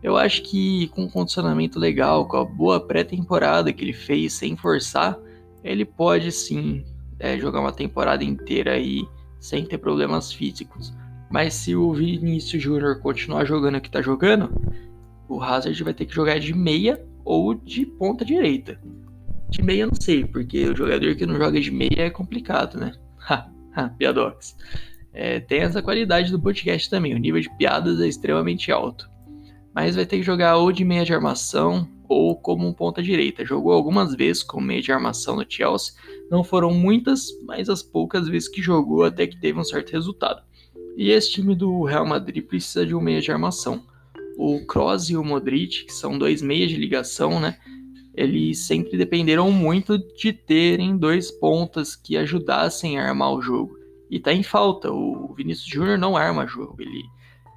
Eu 0.00 0.16
acho 0.16 0.42
que 0.42 0.86
com 0.94 1.02
um 1.02 1.10
condicionamento 1.10 1.80
legal, 1.80 2.28
com 2.28 2.36
a 2.36 2.44
boa 2.44 2.78
pré-temporada 2.78 3.72
que 3.72 3.82
ele 3.82 3.92
fez 3.92 4.34
sem 4.34 4.56
forçar, 4.56 5.18
ele 5.64 5.84
pode 5.84 6.30
sim 6.30 6.84
é, 7.18 7.36
jogar 7.36 7.60
uma 7.60 7.72
temporada 7.72 8.22
inteira 8.22 8.74
aí 8.74 9.04
sem 9.40 9.66
ter 9.66 9.78
problemas 9.78 10.32
físicos. 10.32 10.94
Mas 11.30 11.54
se 11.54 11.74
o 11.74 11.92
Vinícius 11.92 12.62
Júnior 12.62 13.00
continuar 13.00 13.44
jogando 13.44 13.76
o 13.76 13.80
que 13.80 13.90
tá 13.90 14.00
jogando, 14.00 14.50
o 15.28 15.42
Hazard 15.42 15.82
vai 15.82 15.92
ter 15.92 16.06
que 16.06 16.14
jogar 16.14 16.38
de 16.38 16.54
meia 16.54 17.04
ou 17.24 17.54
de 17.54 17.84
ponta 17.84 18.24
direita. 18.24 18.80
De 19.50 19.62
meia 19.62 19.86
não 19.86 19.94
sei, 19.94 20.24
porque 20.24 20.68
o 20.68 20.76
jogador 20.76 21.14
que 21.16 21.26
não 21.26 21.36
joga 21.36 21.60
de 21.60 21.70
meia 21.70 22.02
é 22.02 22.10
complicado, 22.10 22.78
né? 22.78 22.92
Piadox. 23.98 24.56
É, 25.12 25.40
tem 25.40 25.60
essa 25.60 25.82
qualidade 25.82 26.30
do 26.30 26.40
podcast 26.40 26.90
também, 26.90 27.14
o 27.14 27.18
nível 27.18 27.40
de 27.40 27.50
piadas 27.56 28.00
é 28.00 28.06
extremamente 28.06 28.70
alto. 28.70 29.10
Mas 29.74 29.96
vai 29.96 30.06
ter 30.06 30.18
que 30.18 30.22
jogar 30.22 30.56
ou 30.56 30.70
de 30.70 30.84
meia 30.84 31.04
de 31.04 31.12
armação 31.12 31.88
ou 32.08 32.36
como 32.36 32.66
um 32.66 32.72
ponta 32.72 33.02
direita. 33.02 33.44
Jogou 33.44 33.72
algumas 33.72 34.14
vezes 34.14 34.42
com 34.42 34.60
meia 34.60 34.80
de 34.80 34.92
armação 34.92 35.36
no 35.36 35.44
Chelsea, 35.48 35.94
não 36.30 36.44
foram 36.44 36.72
muitas, 36.72 37.26
mas 37.44 37.68
as 37.68 37.82
poucas 37.82 38.28
vezes 38.28 38.48
que 38.48 38.62
jogou 38.62 39.04
até 39.04 39.26
que 39.26 39.40
teve 39.40 39.58
um 39.58 39.64
certo 39.64 39.90
resultado. 39.90 40.45
E 40.96 41.10
esse 41.10 41.30
time 41.30 41.54
do 41.54 41.84
Real 41.84 42.06
Madrid 42.06 42.42
precisa 42.42 42.86
de 42.86 42.94
um 42.94 43.00
meia 43.00 43.20
de 43.20 43.30
armação. 43.30 43.84
O 44.38 44.64
Kroos 44.64 45.10
e 45.10 45.16
o 45.16 45.22
Modric, 45.22 45.84
que 45.84 45.92
são 45.92 46.18
dois 46.18 46.40
meias 46.40 46.70
de 46.70 46.76
ligação, 46.76 47.38
né? 47.38 47.58
Eles 48.14 48.60
sempre 48.60 48.96
dependeram 48.96 49.52
muito 49.52 49.98
de 49.98 50.32
terem 50.32 50.96
dois 50.96 51.30
pontas 51.30 51.94
que 51.94 52.16
ajudassem 52.16 52.98
a 52.98 53.06
armar 53.06 53.34
o 53.34 53.42
jogo. 53.42 53.76
E 54.10 54.18
tá 54.18 54.32
em 54.32 54.42
falta. 54.42 54.90
O 54.90 55.34
Vinícius 55.34 55.68
Júnior 55.68 55.98
não 55.98 56.16
arma 56.16 56.46
jogo. 56.46 56.76
Ele, 56.80 57.02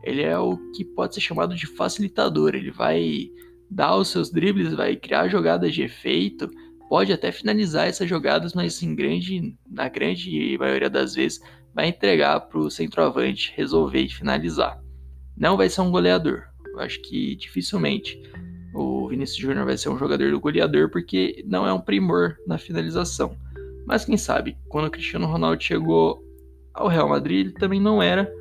ele 0.03 0.21
é 0.21 0.37
o 0.37 0.57
que 0.73 0.83
pode 0.83 1.15
ser 1.15 1.21
chamado 1.21 1.55
de 1.55 1.65
facilitador. 1.65 2.55
Ele 2.55 2.71
vai 2.71 3.31
dar 3.71 3.95
os 3.95 4.09
seus 4.09 4.29
dribles, 4.29 4.73
vai 4.73 4.97
criar 4.97 5.29
jogadas 5.29 5.73
de 5.73 5.83
efeito, 5.83 6.49
pode 6.89 7.13
até 7.13 7.31
finalizar 7.31 7.87
essas 7.87 8.09
jogadas, 8.09 8.53
mas 8.53 8.81
em 8.83 8.95
grande, 8.95 9.55
na 9.69 9.87
grande 9.87 10.57
maioria 10.57 10.89
das 10.89 11.13
vezes 11.13 11.39
vai 11.73 11.87
entregar 11.87 12.39
para 12.41 12.59
o 12.59 12.69
centroavante 12.69 13.53
resolver 13.55 14.01
e 14.01 14.09
finalizar. 14.09 14.81
Não 15.37 15.55
vai 15.55 15.69
ser 15.69 15.81
um 15.81 15.91
goleador. 15.91 16.43
Eu 16.73 16.79
acho 16.79 17.01
que 17.01 17.35
dificilmente 17.35 18.21
o 18.73 19.07
Vinícius 19.07 19.39
Júnior 19.39 19.65
vai 19.65 19.77
ser 19.77 19.89
um 19.89 19.97
jogador 19.97 20.31
do 20.31 20.39
goleador 20.39 20.89
porque 20.89 21.43
não 21.47 21.65
é 21.65 21.73
um 21.73 21.81
primor 21.81 22.37
na 22.45 22.57
finalização. 22.57 23.35
Mas 23.85 24.05
quem 24.05 24.17
sabe, 24.17 24.57
quando 24.67 24.85
o 24.85 24.91
Cristiano 24.91 25.25
Ronaldo 25.25 25.63
chegou 25.63 26.23
ao 26.73 26.87
Real 26.87 27.09
Madrid, 27.09 27.47
ele 27.47 27.53
também 27.53 27.79
não 27.79 28.01
era 28.01 28.31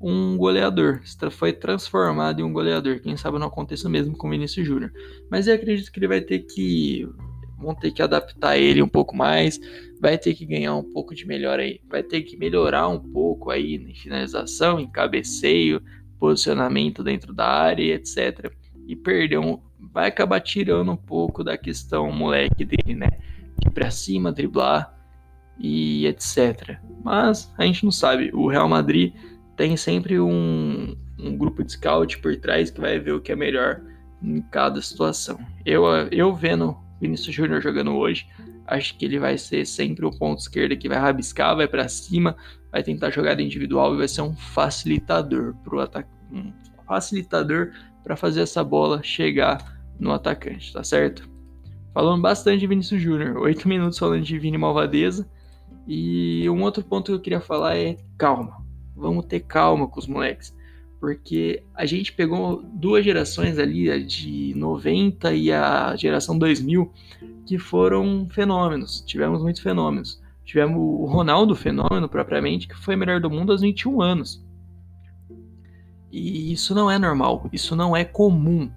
um 0.00 0.36
goleador. 0.36 1.00
Foi 1.30 1.52
transformado 1.52 2.40
em 2.40 2.44
um 2.44 2.52
goleador. 2.52 3.00
Quem 3.00 3.16
sabe 3.16 3.38
não 3.38 3.48
aconteça 3.48 3.88
mesmo 3.88 4.16
com 4.16 4.28
o 4.28 4.30
Vinícius 4.30 4.66
Júnior. 4.66 4.92
Mas 5.30 5.46
eu 5.46 5.54
acredito 5.54 5.90
que 5.90 5.98
ele 5.98 6.08
vai 6.08 6.20
ter 6.20 6.40
que 6.40 7.08
vão 7.58 7.74
ter 7.74 7.90
que 7.90 8.02
adaptar 8.02 8.58
ele 8.58 8.82
um 8.82 8.88
pouco 8.88 9.16
mais, 9.16 9.58
vai 10.00 10.18
ter 10.18 10.34
que 10.34 10.44
ganhar 10.44 10.74
um 10.74 10.82
pouco 10.82 11.14
de 11.14 11.26
melhor 11.26 11.58
aí, 11.58 11.80
vai 11.88 12.02
ter 12.02 12.22
que 12.22 12.36
melhorar 12.36 12.88
um 12.88 12.98
pouco 12.98 13.50
aí 13.50 13.76
em 13.76 13.94
finalização, 13.94 14.78
em 14.78 14.88
cabeceio, 14.88 15.82
posicionamento 16.18 17.02
dentro 17.02 17.32
da 17.32 17.46
área, 17.46 17.94
etc. 17.94 18.52
E 18.86 18.94
perder 18.94 19.38
um, 19.38 19.58
vai 19.92 20.08
acabar 20.08 20.40
tirando 20.40 20.92
um 20.92 20.96
pouco 20.96 21.42
da 21.42 21.56
questão 21.56 22.10
moleque 22.12 22.64
dele, 22.64 22.94
né? 22.94 23.08
De 23.58 23.70
pra 23.70 23.90
cima, 23.90 24.32
driblar 24.32 24.94
e 25.58 26.06
etc. 26.06 26.78
Mas 27.02 27.52
a 27.56 27.64
gente 27.64 27.84
não 27.84 27.92
sabe. 27.92 28.30
O 28.32 28.48
Real 28.48 28.68
Madrid 28.68 29.14
tem 29.56 29.76
sempre 29.76 30.20
um, 30.20 30.96
um 31.18 31.36
grupo 31.36 31.64
de 31.64 31.72
scout 31.72 32.18
por 32.18 32.36
trás 32.36 32.70
que 32.70 32.80
vai 32.80 32.98
ver 32.98 33.12
o 33.12 33.20
que 33.20 33.32
é 33.32 33.36
melhor 33.36 33.80
em 34.22 34.40
cada 34.42 34.80
situação. 34.80 35.38
Eu, 35.64 35.84
eu 36.10 36.34
vendo 36.34 36.76
Vinícius 37.00 37.34
Júnior 37.34 37.60
jogando 37.60 37.94
hoje. 37.96 38.26
Acho 38.66 38.96
que 38.96 39.04
ele 39.04 39.18
vai 39.18 39.38
ser 39.38 39.64
sempre 39.66 40.04
o 40.04 40.10
ponto 40.10 40.40
esquerdo 40.40 40.76
que 40.76 40.88
vai 40.88 40.98
rabiscar, 40.98 41.56
vai 41.56 41.68
para 41.68 41.88
cima, 41.88 42.36
vai 42.72 42.82
tentar 42.82 43.10
jogada 43.10 43.40
individual 43.40 43.94
e 43.94 43.98
vai 43.98 44.08
ser 44.08 44.22
um 44.22 44.34
facilitador 44.34 45.54
pro 45.62 45.80
ataque, 45.80 46.08
um 46.32 46.52
facilitador 46.86 47.72
para 48.02 48.16
fazer 48.16 48.40
essa 48.40 48.64
bola 48.64 49.02
chegar 49.02 49.76
no 49.98 50.12
atacante, 50.12 50.72
tá 50.72 50.82
certo? 50.82 51.28
Falando 51.94 52.20
bastante 52.20 52.60
de 52.60 52.66
Vinícius 52.66 53.00
Júnior, 53.00 53.36
oito 53.38 53.66
minutos 53.68 53.98
falando 53.98 54.22
de 54.22 54.38
Vini 54.38 54.58
Malvadeza. 54.58 55.28
E 55.86 56.48
um 56.50 56.62
outro 56.62 56.82
ponto 56.82 57.06
que 57.06 57.12
eu 57.12 57.20
queria 57.20 57.40
falar 57.40 57.76
é 57.76 57.96
calma. 58.18 58.64
Vamos 58.94 59.26
ter 59.26 59.40
calma 59.40 59.86
com 59.86 60.00
os 60.00 60.06
moleques 60.06 60.55
porque 61.06 61.62
a 61.72 61.86
gente 61.86 62.12
pegou 62.12 62.60
duas 62.64 63.04
gerações 63.04 63.60
ali, 63.60 63.88
a 63.88 63.96
de 63.96 64.52
90 64.56 65.32
e 65.34 65.52
a 65.52 65.94
geração 65.94 66.36
2000, 66.36 66.92
que 67.46 67.60
foram 67.60 68.26
fenômenos, 68.28 69.04
tivemos 69.06 69.40
muitos 69.40 69.62
fenômenos. 69.62 70.20
Tivemos 70.44 70.76
o 70.76 71.04
Ronaldo 71.04 71.54
fenômeno 71.54 72.08
propriamente, 72.08 72.66
que 72.66 72.74
foi 72.74 72.96
o 72.96 72.98
melhor 72.98 73.20
do 73.20 73.30
mundo 73.30 73.52
aos 73.52 73.60
21 73.60 74.02
anos. 74.02 74.44
E 76.10 76.52
isso 76.52 76.74
não 76.74 76.90
é 76.90 76.98
normal, 76.98 77.48
isso 77.52 77.76
não 77.76 77.96
é 77.96 78.04
comum. 78.04 78.68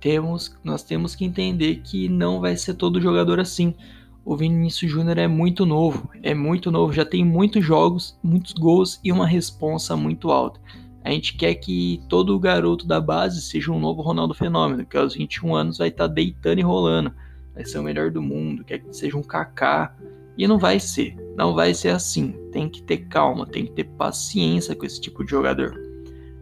Temos, 0.00 0.58
nós 0.64 0.82
temos 0.82 1.14
que 1.14 1.24
entender 1.24 1.82
que 1.84 2.08
não 2.08 2.40
vai 2.40 2.56
ser 2.56 2.74
todo 2.74 3.00
jogador 3.00 3.38
assim. 3.38 3.76
O 4.24 4.36
Vinícius 4.36 4.90
Júnior 4.90 5.18
é 5.18 5.28
muito 5.28 5.64
novo, 5.64 6.10
é 6.20 6.34
muito 6.34 6.72
novo, 6.72 6.92
já 6.92 7.04
tem 7.04 7.24
muitos 7.24 7.64
jogos, 7.64 8.18
muitos 8.24 8.54
gols 8.54 8.98
e 9.04 9.12
uma 9.12 9.26
responsa 9.26 9.96
muito 9.96 10.32
alta. 10.32 10.58
A 11.04 11.10
gente 11.10 11.36
quer 11.36 11.54
que 11.56 12.00
todo 12.08 12.38
garoto 12.40 12.86
da 12.86 12.98
base 12.98 13.42
seja 13.42 13.70
um 13.70 13.78
novo 13.78 14.00
Ronaldo 14.00 14.32
Fenômeno, 14.32 14.86
que 14.86 14.96
aos 14.96 15.14
21 15.14 15.54
anos 15.54 15.76
vai 15.76 15.88
estar 15.88 16.08
tá 16.08 16.14
deitando 16.14 16.60
e 16.60 16.62
rolando, 16.62 17.12
vai 17.54 17.62
ser 17.62 17.78
o 17.78 17.82
melhor 17.82 18.10
do 18.10 18.22
mundo, 18.22 18.64
quer 18.64 18.78
que 18.78 18.96
seja 18.96 19.14
um 19.14 19.22
Kaká. 19.22 19.94
E 20.36 20.48
não 20.48 20.58
vai 20.58 20.80
ser, 20.80 21.14
não 21.36 21.54
vai 21.54 21.74
ser 21.74 21.90
assim. 21.90 22.34
Tem 22.50 22.70
que 22.70 22.82
ter 22.82 23.06
calma, 23.06 23.46
tem 23.46 23.66
que 23.66 23.72
ter 23.72 23.84
paciência 23.84 24.74
com 24.74 24.86
esse 24.86 24.98
tipo 24.98 25.22
de 25.22 25.30
jogador. 25.30 25.78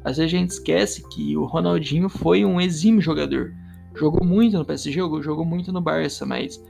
Às 0.04 0.16
vezes 0.16 0.32
a 0.32 0.38
gente 0.38 0.50
esquece 0.50 1.06
que 1.08 1.36
o 1.36 1.44
Ronaldinho 1.44 2.08
foi 2.08 2.44
um 2.44 2.60
exímio 2.60 3.02
jogador. 3.02 3.52
Jogou 3.96 4.24
muito 4.24 4.56
no 4.56 4.64
PSG, 4.64 4.92
jogou, 4.92 5.22
jogou 5.22 5.44
muito 5.44 5.72
no 5.72 5.80
Barça, 5.80 6.24
mas 6.24 6.62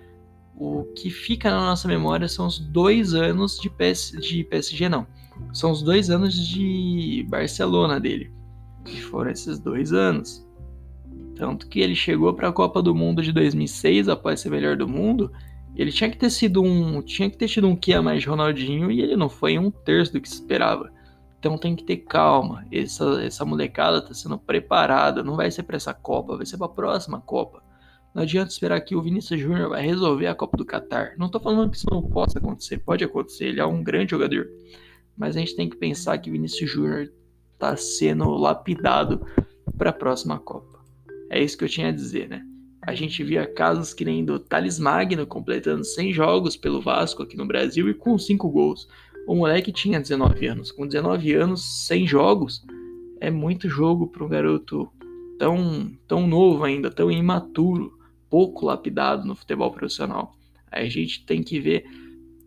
o 0.56 0.84
que 0.96 1.10
fica 1.10 1.50
na 1.50 1.60
nossa 1.60 1.86
memória 1.86 2.26
são 2.26 2.46
os 2.46 2.58
dois 2.58 3.12
anos 3.12 3.58
de, 3.58 3.68
PS, 3.68 4.12
de 4.18 4.44
PSG, 4.44 4.88
não 4.88 5.06
são 5.52 5.70
os 5.70 5.82
dois 5.82 6.10
anos 6.10 6.34
de 6.34 7.26
Barcelona 7.28 8.00
dele. 8.00 8.32
Que 8.84 9.00
foram 9.02 9.30
esses 9.30 9.58
dois 9.58 9.92
anos. 9.92 10.46
Tanto 11.36 11.68
que 11.68 11.80
ele 11.80 11.94
chegou 11.94 12.32
para 12.34 12.48
a 12.48 12.52
Copa 12.52 12.82
do 12.82 12.94
Mundo 12.94 13.22
de 13.22 13.32
2006 13.32 14.08
após 14.08 14.40
ser 14.40 14.50
melhor 14.50 14.76
do 14.76 14.88
mundo. 14.88 15.32
Ele 15.74 15.90
tinha 15.90 16.10
que 16.10 16.18
ter 16.18 16.30
sido 16.30 16.62
um, 16.62 17.00
tinha 17.02 17.30
que 17.30 17.36
ter 17.36 17.48
tido 17.48 17.66
um 17.66 17.74
que 17.74 17.98
mais 18.00 18.22
de 18.22 18.28
Ronaldinho 18.28 18.90
e 18.90 19.00
ele 19.00 19.16
não 19.16 19.28
foi 19.28 19.58
um 19.58 19.70
terço 19.70 20.12
do 20.12 20.20
que 20.20 20.28
se 20.28 20.34
esperava. 20.34 20.90
Então 21.38 21.58
tem 21.58 21.74
que 21.74 21.82
ter 21.82 21.98
calma. 21.98 22.64
Essa, 22.70 23.22
essa 23.24 23.44
molecada 23.44 23.98
está 23.98 24.14
sendo 24.14 24.38
preparada. 24.38 25.22
Não 25.22 25.34
vai 25.34 25.50
ser 25.50 25.62
para 25.62 25.76
essa 25.76 25.94
Copa, 25.94 26.36
vai 26.36 26.46
ser 26.46 26.58
para 26.58 26.66
a 26.66 26.70
próxima 26.70 27.20
Copa. 27.20 27.62
Não 28.14 28.22
adianta 28.22 28.52
esperar 28.52 28.80
que 28.82 28.94
o 28.94 29.02
Vinícius 29.02 29.40
Júnior 29.40 29.70
vai 29.70 29.82
resolver 29.82 30.26
a 30.26 30.34
Copa 30.34 30.56
do 30.56 30.66
Catar. 30.66 31.14
Não 31.16 31.26
estou 31.26 31.40
falando 31.40 31.70
que 31.70 31.78
isso 31.78 31.86
não 31.90 32.02
possa 32.02 32.38
acontecer, 32.38 32.78
pode 32.78 33.02
acontecer. 33.02 33.46
Ele 33.46 33.60
é 33.60 33.66
um 33.66 33.82
grande 33.82 34.10
jogador 34.10 34.46
mas 35.16 35.36
a 35.36 35.40
gente 35.40 35.56
tem 35.56 35.68
que 35.68 35.76
pensar 35.76 36.18
que 36.18 36.30
Vinícius 36.30 36.70
Júnior 36.70 37.12
está 37.54 37.76
sendo 37.76 38.28
lapidado 38.30 39.24
para 39.76 39.90
a 39.90 39.92
próxima 39.92 40.38
Copa. 40.38 40.80
É 41.30 41.42
isso 41.42 41.56
que 41.56 41.64
eu 41.64 41.68
tinha 41.68 41.88
a 41.88 41.92
dizer, 41.92 42.28
né? 42.28 42.44
A 42.82 42.94
gente 42.94 43.22
via 43.22 43.46
casos 43.46 43.94
que 43.94 44.04
nem 44.04 44.24
do 44.24 44.38
Thales 44.40 44.78
Magno 44.78 45.26
completando 45.26 45.84
100 45.84 46.12
jogos 46.12 46.56
pelo 46.56 46.82
Vasco 46.82 47.22
aqui 47.22 47.36
no 47.36 47.46
Brasil 47.46 47.88
e 47.88 47.94
com 47.94 48.18
5 48.18 48.50
gols. 48.50 48.88
O 49.26 49.36
moleque 49.36 49.70
tinha 49.70 50.00
19 50.00 50.46
anos. 50.46 50.72
Com 50.72 50.86
19 50.86 51.32
anos, 51.32 51.86
100 51.86 52.06
jogos, 52.08 52.64
é 53.20 53.30
muito 53.30 53.68
jogo 53.68 54.08
para 54.08 54.24
um 54.24 54.28
garoto 54.28 54.90
tão, 55.38 55.92
tão 56.08 56.26
novo 56.26 56.64
ainda, 56.64 56.90
tão 56.90 57.10
imaturo, 57.10 57.96
pouco 58.28 58.66
lapidado 58.66 59.24
no 59.24 59.36
futebol 59.36 59.70
profissional. 59.70 60.34
A 60.70 60.84
gente 60.84 61.24
tem 61.24 61.42
que 61.42 61.60
ver 61.60 61.84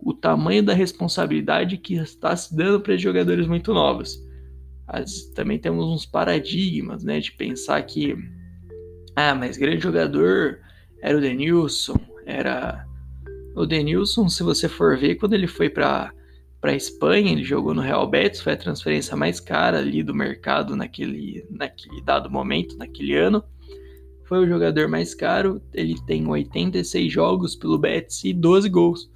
o 0.05 0.13
tamanho 0.13 0.61
da 0.61 0.71
responsabilidade 0.71 1.77
que 1.77 1.95
está 1.95 2.35
se 2.35 2.55
dando 2.55 2.79
para 2.79 2.95
jogadores 2.95 3.47
muito 3.47 3.73
novos. 3.73 4.23
As, 4.87 5.31
também 5.33 5.57
temos 5.57 5.83
uns 5.83 6.05
paradigmas, 6.05 7.03
né, 7.03 7.19
de 7.19 7.31
pensar 7.31 7.81
que 7.81 8.15
ah, 9.15 9.33
mas 9.33 9.57
grande 9.57 9.81
jogador 9.81 10.59
era 11.01 11.17
o 11.17 11.21
Denilson, 11.21 11.99
era 12.23 12.85
o 13.55 13.65
Denilson, 13.65 14.29
se 14.29 14.43
você 14.43 14.69
for 14.69 14.95
ver, 14.95 15.15
quando 15.15 15.33
ele 15.33 15.47
foi 15.47 15.69
para 15.69 16.13
para 16.61 16.73
Espanha, 16.73 17.31
ele 17.31 17.43
jogou 17.43 17.75
no 17.75 17.81
Real 17.81 18.07
Betis, 18.09 18.41
foi 18.41 18.53
a 18.53 18.57
transferência 18.57 19.15
mais 19.15 19.39
cara 19.39 19.77
ali 19.77 20.01
do 20.01 20.15
mercado 20.15 20.75
naquele, 20.75 21.45
naquele 21.47 22.01
dado 22.01 22.27
momento, 22.27 22.75
naquele 22.75 23.15
ano. 23.15 23.43
Foi 24.23 24.39
o 24.39 24.47
jogador 24.47 24.87
mais 24.87 25.13
caro, 25.13 25.61
ele 25.71 25.95
tem 26.07 26.27
86 26.27 27.11
jogos 27.11 27.55
pelo 27.55 27.77
Betis 27.77 28.23
e 28.23 28.33
12 28.33 28.67
gols. 28.69 29.11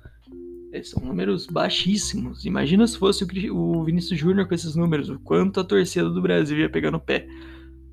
São 0.84 1.04
números 1.04 1.48
baixíssimos. 1.48 2.46
Imagina 2.46 2.86
se 2.86 2.98
fosse 2.98 3.26
o 3.52 3.84
Vinícius 3.84 4.20
Júnior 4.20 4.48
com 4.48 4.54
esses 4.54 4.76
números, 4.76 5.10
o 5.10 5.20
quanto 5.20 5.60
a 5.60 5.64
torcida 5.64 6.10
do 6.10 6.22
Brasil 6.22 6.58
ia 6.60 6.70
pegar 6.70 6.92
no 6.92 7.00
pé. 7.00 7.28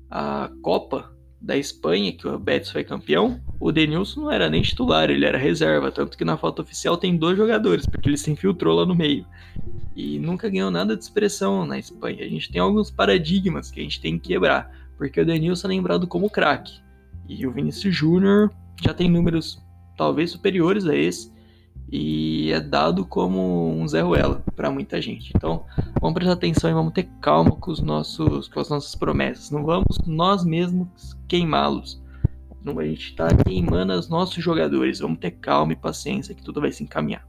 A 0.09 0.51
Copa 0.61 1.11
da 1.41 1.57
Espanha, 1.57 2.11
que 2.11 2.27
o 2.27 2.39
Betis 2.39 2.71
foi 2.71 2.83
campeão, 2.83 3.41
o 3.59 3.71
Denilson 3.71 4.21
não 4.21 4.31
era 4.31 4.49
nem 4.49 4.61
titular, 4.61 5.09
ele 5.09 5.25
era 5.25 5.37
reserva, 5.37 5.91
tanto 5.91 6.17
que 6.17 6.25
na 6.25 6.37
foto 6.37 6.61
oficial 6.61 6.97
tem 6.97 7.15
dois 7.17 7.37
jogadores, 7.37 7.85
porque 7.85 8.09
ele 8.09 8.17
se 8.17 8.31
infiltrou 8.31 8.75
lá 8.75 8.85
no 8.85 8.95
meio. 8.95 9.25
E 9.95 10.19
nunca 10.19 10.49
ganhou 10.49 10.71
nada 10.71 10.95
de 10.95 11.03
expressão 11.03 11.65
na 11.65 11.77
Espanha. 11.77 12.23
A 12.23 12.29
gente 12.29 12.51
tem 12.51 12.61
alguns 12.61 12.89
paradigmas 12.89 13.69
que 13.71 13.79
a 13.79 13.83
gente 13.83 14.01
tem 14.01 14.17
que 14.17 14.29
quebrar, 14.29 14.71
porque 14.97 15.19
o 15.19 15.25
Denilson 15.25 15.67
é 15.67 15.69
lembrado 15.69 16.07
como 16.07 16.29
craque, 16.29 16.79
e 17.27 17.45
o 17.45 17.51
Vinícius 17.51 17.95
Júnior 17.95 18.51
já 18.81 18.93
tem 18.93 19.09
números 19.09 19.61
talvez 19.97 20.31
superiores 20.31 20.85
a 20.85 20.95
esse, 20.95 21.31
e 21.89 22.51
é 22.51 22.59
dado 22.59 23.05
como 23.05 23.69
um 23.69 23.87
Zé 23.87 24.01
Ruela 24.01 24.43
para 24.55 24.69
muita 24.69 25.01
gente. 25.01 25.31
Então, 25.35 25.63
vamos 26.01 26.15
prestar 26.15 26.33
atenção 26.33 26.69
e 26.69 26.73
vamos 26.73 26.93
ter 26.93 27.09
calma 27.21 27.51
com, 27.51 27.71
os 27.71 27.81
nossos, 27.81 28.47
com 28.47 28.59
as 28.59 28.69
nossas 28.69 28.95
promessas. 28.95 29.51
Não 29.51 29.63
vamos 29.63 29.97
nós 30.05 30.43
mesmos 30.43 31.17
queimá-los. 31.27 32.01
Não 32.63 32.79
a 32.79 32.85
gente 32.85 33.11
está 33.11 33.27
queimando 33.33 33.93
os 33.93 34.09
nossos 34.09 34.43
jogadores. 34.43 34.99
Vamos 34.99 35.19
ter 35.19 35.31
calma 35.31 35.73
e 35.73 35.77
paciência 35.77 36.35
que 36.35 36.43
tudo 36.43 36.59
vai 36.59 36.71
se 36.71 36.83
encaminhar. 36.83 37.25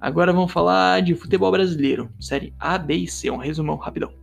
Agora 0.00 0.32
vamos 0.32 0.52
falar 0.52 1.00
de 1.02 1.14
futebol 1.14 1.50
brasileiro, 1.50 2.10
série 2.18 2.52
A, 2.58 2.76
B 2.76 2.94
e 2.94 3.08
C, 3.08 3.30
um 3.30 3.36
resumão 3.36 3.76
rapidão. 3.76 4.21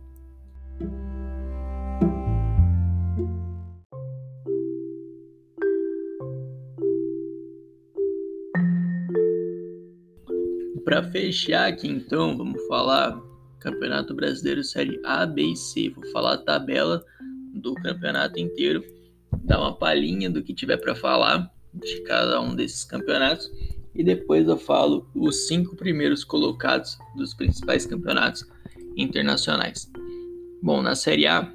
Fechar 11.02 11.68
aqui 11.68 11.88
então, 11.88 12.36
vamos 12.36 12.60
falar 12.66 13.20
Campeonato 13.58 14.14
Brasileiro 14.14 14.62
Série 14.64 15.00
A, 15.04 15.26
B 15.26 15.52
e 15.52 15.56
C. 15.56 15.90
Vou 15.90 16.04
falar 16.12 16.34
a 16.34 16.38
tabela 16.38 17.04
do 17.54 17.74
campeonato 17.74 18.38
inteiro, 18.38 18.82
dar 19.44 19.60
uma 19.60 19.76
palhinha 19.76 20.30
do 20.30 20.42
que 20.42 20.54
tiver 20.54 20.76
para 20.76 20.94
falar 20.94 21.50
de 21.72 22.00
cada 22.02 22.40
um 22.40 22.54
desses 22.54 22.84
campeonatos 22.84 23.50
e 23.94 24.02
depois 24.02 24.48
eu 24.48 24.56
falo 24.56 25.08
os 25.14 25.46
cinco 25.46 25.76
primeiros 25.76 26.24
colocados 26.24 26.96
dos 27.16 27.34
principais 27.34 27.86
campeonatos 27.86 28.44
internacionais. 28.96 29.90
Bom, 30.62 30.82
na 30.82 30.94
Série 30.94 31.26
A, 31.26 31.52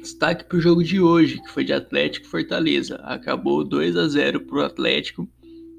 destaque 0.00 0.44
para 0.44 0.58
o 0.58 0.60
jogo 0.60 0.82
de 0.82 1.00
hoje, 1.00 1.40
que 1.42 1.50
foi 1.50 1.64
de 1.64 1.72
Atlético 1.72 2.26
Fortaleza. 2.26 2.96
Acabou 2.96 3.64
2 3.64 3.96
a 3.96 4.08
0 4.08 4.40
para 4.40 4.58
o 4.58 4.62
Atlético, 4.62 5.28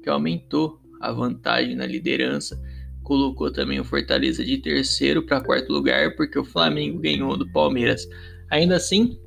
que 0.02 0.10
aumentou 0.10 0.80
a 1.00 1.12
vantagem 1.12 1.74
na 1.74 1.86
liderança. 1.86 2.60
Colocou 3.02 3.50
também 3.50 3.80
o 3.80 3.84
Fortaleza 3.84 4.44
de 4.44 4.58
terceiro 4.58 5.22
para 5.22 5.40
quarto 5.40 5.72
lugar, 5.72 6.14
porque 6.16 6.38
o 6.38 6.44
Flamengo 6.44 6.98
ganhou 6.98 7.36
do 7.36 7.50
Palmeiras. 7.50 8.08
Ainda 8.50 8.76
assim, 8.76 9.18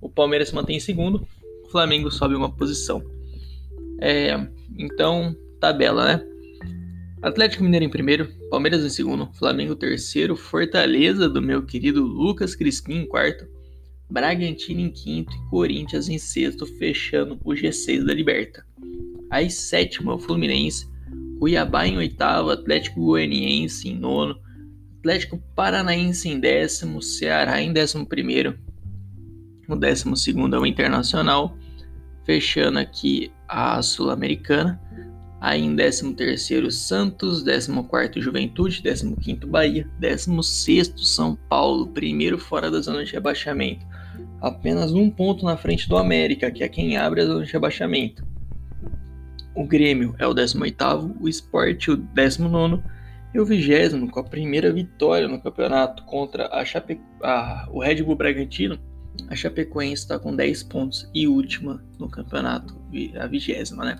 o 0.00 0.08
Palmeiras 0.08 0.52
mantém 0.52 0.76
em 0.76 0.80
segundo, 0.80 1.26
o 1.64 1.70
Flamengo 1.70 2.10
sobe 2.10 2.34
uma 2.34 2.50
posição. 2.50 3.02
É, 4.00 4.34
então, 4.76 5.36
tabela, 5.60 6.04
né? 6.04 6.34
Atlético 7.22 7.64
Mineiro 7.64 7.86
em 7.86 7.90
primeiro, 7.90 8.28
Palmeiras 8.50 8.84
em 8.84 8.90
segundo, 8.90 9.32
Flamengo 9.32 9.74
terceiro, 9.74 10.36
Fortaleza 10.36 11.26
do 11.26 11.40
meu 11.40 11.64
querido 11.64 12.04
Lucas 12.04 12.54
Crispim 12.54 12.96
em 12.96 13.06
quarto, 13.06 13.46
Bragantino 14.10 14.80
em 14.80 14.90
quinto 14.90 15.32
e 15.32 15.50
Corinthians 15.50 16.08
em 16.10 16.18
sexto, 16.18 16.66
fechando 16.66 17.40
o 17.42 17.52
G6 17.52 18.04
da 18.04 18.12
Liberta. 18.12 18.66
Aí 19.30 19.50
sétimo 19.50 20.10
é 20.10 20.14
o 20.14 20.18
Fluminense, 20.18 20.86
Cuiabá 21.38 21.86
em 21.86 21.96
oitavo, 21.96 22.50
Atlético 22.50 23.04
Goianiense 23.04 23.88
em 23.88 23.98
nono, 23.98 24.36
Atlético 24.98 25.38
Paranaense 25.54 26.28
em 26.28 26.40
décimo, 26.40 27.02
Ceará 27.02 27.60
em 27.60 27.72
décimo 27.72 28.06
primeiro, 28.06 28.58
o 29.68 29.76
décimo 29.76 30.16
segundo 30.16 30.56
é 30.56 30.58
o 30.58 30.66
Internacional, 30.66 31.56
fechando 32.24 32.78
aqui 32.78 33.32
a 33.48 33.80
Sul-Americana, 33.80 34.80
aí 35.40 35.62
em 35.62 35.74
décimo 35.74 36.14
terceiro 36.14 36.70
Santos, 36.70 37.42
décimo 37.42 37.84
quarto 37.84 38.20
Juventude, 38.20 38.82
décimo 38.82 39.16
quinto 39.16 39.46
Bahia, 39.46 39.88
décimo 39.98 40.42
sexto 40.42 41.04
São 41.04 41.36
Paulo, 41.48 41.86
primeiro 41.88 42.38
fora 42.38 42.70
da 42.70 42.80
zona 42.80 43.04
de 43.04 43.12
rebaixamento, 43.12 43.86
apenas 44.40 44.92
um 44.92 45.10
ponto 45.10 45.44
na 45.44 45.56
frente 45.56 45.88
do 45.88 45.96
América, 45.96 46.50
que 46.50 46.62
é 46.62 46.68
quem 46.68 46.96
abre 46.96 47.22
a 47.22 47.26
zona 47.26 47.44
de 47.44 47.52
rebaixamento. 47.52 48.24
O 49.54 49.64
Grêmio 49.64 50.14
é 50.18 50.26
o 50.26 50.34
18º, 50.34 51.16
o 51.20 51.28
Sport 51.28 51.88
o 51.88 51.96
19 51.96 52.82
e 53.32 53.40
o 53.40 53.44
20 53.44 54.08
com 54.10 54.20
a 54.20 54.24
primeira 54.24 54.72
vitória 54.72 55.28
no 55.28 55.40
campeonato 55.40 56.04
contra 56.04 56.48
a 56.48 56.64
Chape... 56.64 57.00
o 57.70 57.80
Red 57.80 58.02
Bull 58.02 58.16
Bragantino. 58.16 58.78
A 59.28 59.36
Chapecoense 59.36 60.02
está 60.02 60.18
com 60.18 60.34
10 60.34 60.64
pontos 60.64 61.08
e 61.14 61.28
última 61.28 61.84
no 61.98 62.08
campeonato, 62.08 62.76
a 63.20 63.26
vigésima, 63.28 63.84
né? 63.84 63.96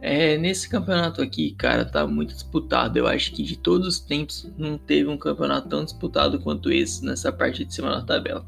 É, 0.00 0.38
nesse 0.38 0.68
campeonato 0.68 1.20
aqui, 1.20 1.52
cara, 1.52 1.84
tá 1.84 2.06
muito 2.06 2.32
disputado. 2.32 2.98
Eu 2.98 3.06
acho 3.06 3.32
que 3.32 3.42
de 3.42 3.56
todos 3.56 3.86
os 3.86 4.00
tempos 4.00 4.50
não 4.56 4.78
teve 4.78 5.08
um 5.08 5.18
campeonato 5.18 5.68
tão 5.68 5.84
disputado 5.84 6.40
quanto 6.40 6.70
esse 6.70 7.04
nessa 7.04 7.32
parte 7.32 7.64
de 7.64 7.74
cima 7.74 7.90
da 7.90 8.02
tabela. 8.02 8.46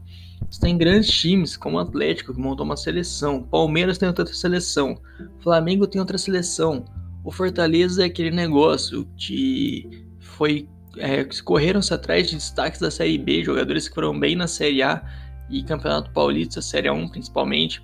Você 0.51 0.61
tem 0.61 0.77
grandes 0.77 1.09
times, 1.09 1.57
como 1.57 1.77
o 1.77 1.81
Atlético, 1.81 2.35
que 2.35 2.41
montou 2.41 2.67
uma 2.67 2.77
seleção. 2.77 3.45
Palmeiras 3.45 3.99
tem 3.99 4.09
outra 4.09 4.27
seleção. 4.27 5.01
Flamengo 5.41 5.87
tem 5.87 6.01
outra 6.01 6.19
seleção. 6.19 6.85
O 7.23 7.31
Fortaleza 7.31 8.03
é 8.03 8.07
aquele 8.07 8.33
negócio 8.33 9.07
que 9.17 10.05
foi. 10.19 10.69
É, 10.99 11.23
correram-se 11.45 11.95
atrás 11.95 12.29
de 12.29 12.35
destaques 12.35 12.81
da 12.81 12.91
Série 12.91 13.17
B, 13.17 13.45
jogadores 13.45 13.89
que 13.89 13.95
foram 13.95 14.19
bem 14.19 14.35
na 14.35 14.49
Série 14.49 14.83
A 14.83 15.01
e 15.49 15.63
Campeonato 15.63 16.11
Paulista, 16.11 16.61
Série 16.61 16.89
A1 16.89 17.11
principalmente. 17.11 17.81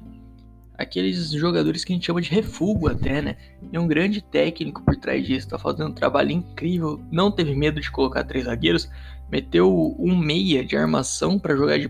Aqueles 0.77 1.31
jogadores 1.31 1.85
que 1.85 1.93
a 1.93 1.97
gente 1.97 2.05
chama 2.05 2.21
de 2.21 2.31
refúgio 2.31 2.89
até, 2.89 3.23
né? 3.23 3.37
E 3.73 3.79
um 3.79 3.87
grande 3.87 4.21
técnico 4.21 4.83
por 4.85 4.97
trás 4.97 5.25
disso, 5.25 5.49
tá 5.49 5.59
fazendo 5.59 5.91
um 5.91 5.95
trabalho 5.95 6.33
incrível. 6.33 7.01
Não 7.13 7.31
teve 7.31 7.55
medo 7.55 7.81
de 7.81 7.91
colocar 7.93 8.25
três 8.25 8.45
zagueiros, 8.45 8.91
meteu 9.31 9.95
um 9.99 10.17
meia 10.17 10.65
de 10.65 10.77
armação 10.77 11.39
para 11.39 11.57
jogar 11.57 11.79
de 11.79 11.89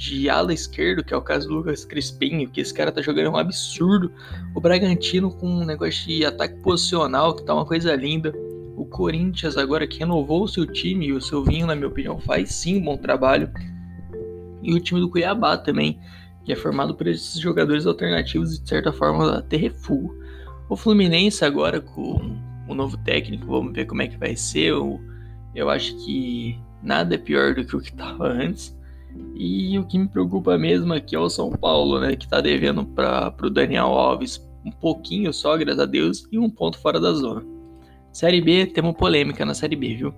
de 0.00 0.30
ala 0.30 0.54
esquerdo, 0.54 1.04
que 1.04 1.12
é 1.12 1.16
o 1.16 1.20
caso 1.20 1.46
do 1.46 1.56
Lucas 1.56 1.84
Crispim, 1.84 2.46
que 2.46 2.62
esse 2.62 2.72
cara 2.72 2.90
tá 2.90 3.02
jogando 3.02 3.32
um 3.32 3.36
absurdo. 3.36 4.10
O 4.54 4.60
Bragantino 4.60 5.30
com 5.30 5.46
um 5.46 5.64
negócio 5.66 6.06
de 6.06 6.24
ataque 6.24 6.58
posicional, 6.62 7.36
que 7.36 7.44
tá 7.44 7.54
uma 7.54 7.66
coisa 7.66 7.94
linda. 7.94 8.32
O 8.78 8.86
Corinthians 8.86 9.58
agora 9.58 9.86
que 9.86 9.98
renovou 9.98 10.44
o 10.44 10.48
seu 10.48 10.66
time, 10.66 11.08
e 11.08 11.12
o 11.12 11.20
Silvinho, 11.20 11.66
na 11.66 11.74
minha 11.74 11.88
opinião, 11.88 12.18
faz 12.18 12.50
sim 12.50 12.78
um 12.78 12.84
bom 12.84 12.96
trabalho. 12.96 13.50
E 14.62 14.72
o 14.72 14.80
time 14.80 15.00
do 15.00 15.10
Cuiabá 15.10 15.58
também, 15.58 16.00
que 16.46 16.52
é 16.52 16.56
formado 16.56 16.94
por 16.94 17.06
esses 17.06 17.38
jogadores 17.38 17.84
alternativos 17.84 18.56
e 18.56 18.62
de 18.62 18.66
certa 18.66 18.94
forma 18.94 19.42
ter 19.42 19.58
refúgio. 19.58 20.18
O 20.66 20.76
Fluminense 20.76 21.44
agora 21.44 21.78
com 21.78 22.38
o 22.66 22.74
novo 22.74 22.96
técnico, 22.96 23.46
vamos 23.46 23.74
ver 23.74 23.84
como 23.84 24.00
é 24.00 24.08
que 24.08 24.16
vai 24.16 24.34
ser. 24.34 24.70
Eu, 24.70 24.98
eu 25.54 25.68
acho 25.68 25.94
que 26.06 26.58
nada 26.82 27.16
é 27.16 27.18
pior 27.18 27.54
do 27.54 27.66
que 27.66 27.76
o 27.76 27.80
que 27.80 27.90
estava 27.90 28.28
antes. 28.28 28.79
E 29.34 29.78
o 29.78 29.86
que 29.86 29.98
me 29.98 30.08
preocupa 30.08 30.58
mesmo 30.58 30.92
aqui 30.92 31.16
é 31.16 31.18
o 31.18 31.30
São 31.30 31.50
Paulo, 31.50 31.98
né? 32.00 32.14
Que 32.16 32.28
tá 32.28 32.40
devendo 32.40 32.84
para 32.84 33.34
o 33.42 33.50
Daniel 33.50 33.86
Alves 33.86 34.46
um 34.64 34.70
pouquinho 34.70 35.32
só, 35.32 35.56
graças 35.56 35.80
a 35.80 35.86
Deus, 35.86 36.26
e 36.30 36.38
um 36.38 36.50
ponto 36.50 36.78
fora 36.78 37.00
da 37.00 37.12
zona. 37.12 37.44
Série 38.12 38.40
B, 38.40 38.66
temos 38.66 38.96
polêmica 38.96 39.44
na 39.44 39.54
Série 39.54 39.76
B, 39.76 39.94
viu? 39.94 40.14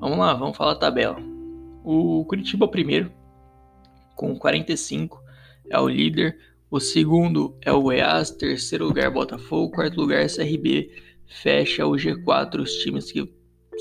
Vamos 0.00 0.18
lá, 0.18 0.34
vamos 0.34 0.56
falar 0.56 0.72
a 0.72 0.76
tabela. 0.76 1.18
O 1.84 2.24
Curitiba 2.24 2.66
primeiro, 2.66 3.12
com 4.14 4.38
45, 4.38 5.20
é 5.70 5.78
o 5.78 5.88
líder. 5.88 6.38
O 6.70 6.80
segundo 6.80 7.56
é 7.60 7.72
o 7.72 7.82
Goiás, 7.82 8.30
terceiro 8.30 8.86
lugar 8.86 9.10
Botafogo, 9.10 9.72
quarto 9.72 9.96
lugar 10.00 10.26
CRB. 10.26 10.90
Fecha 11.26 11.86
o 11.86 11.92
G4, 11.92 12.60
os 12.60 12.72
times 12.76 13.10
que 13.10 13.30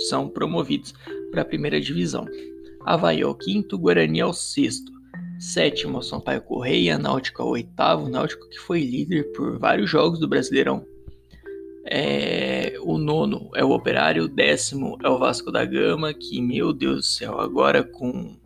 são 0.10 0.28
promovidos 0.28 0.94
para 1.32 1.42
a 1.42 1.46
primeira 1.46 1.80
divisão. 1.80 2.26
Havaí 2.86 3.22
é 3.22 3.26
o 3.26 3.36
quinto, 3.36 3.78
Guarani 3.78 4.20
é 4.20 4.26
o 4.26 4.34
sexto. 4.34 4.92
Sétimo, 5.40 6.02
Sampaio 6.02 6.42
Correia, 6.42 6.98
Náutico 6.98 7.42
é 7.42 7.46
o 7.46 7.50
oitavo, 7.50 8.10
Náutico 8.10 8.48
que 8.50 8.60
foi 8.60 8.82
líder 8.82 9.32
por 9.34 9.60
vários 9.60 9.90
jogos 9.90 10.20
do 10.20 10.28
Brasileirão. 10.28 10.86
É, 11.86 12.78
o 12.82 12.98
nono 12.98 13.50
é 13.56 13.64
o 13.64 13.72
Operário, 13.72 14.24
o 14.24 14.28
décimo 14.28 14.98
é 15.04 15.10
o 15.10 15.18
Vasco 15.18 15.52
da 15.52 15.66
Gama, 15.66 16.14
que, 16.14 16.42
meu 16.42 16.72
Deus 16.72 16.96
do 16.96 17.04
céu, 17.04 17.40
agora 17.40 17.84
com, 17.84 18.38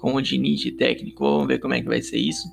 com 0.00 0.14
o 0.14 0.22
Diniz 0.22 0.62
técnico, 0.76 1.24
vamos 1.24 1.46
ver 1.46 1.60
como 1.60 1.74
é 1.74 1.80
que 1.80 1.86
vai 1.86 2.02
ser 2.02 2.18
isso. 2.18 2.48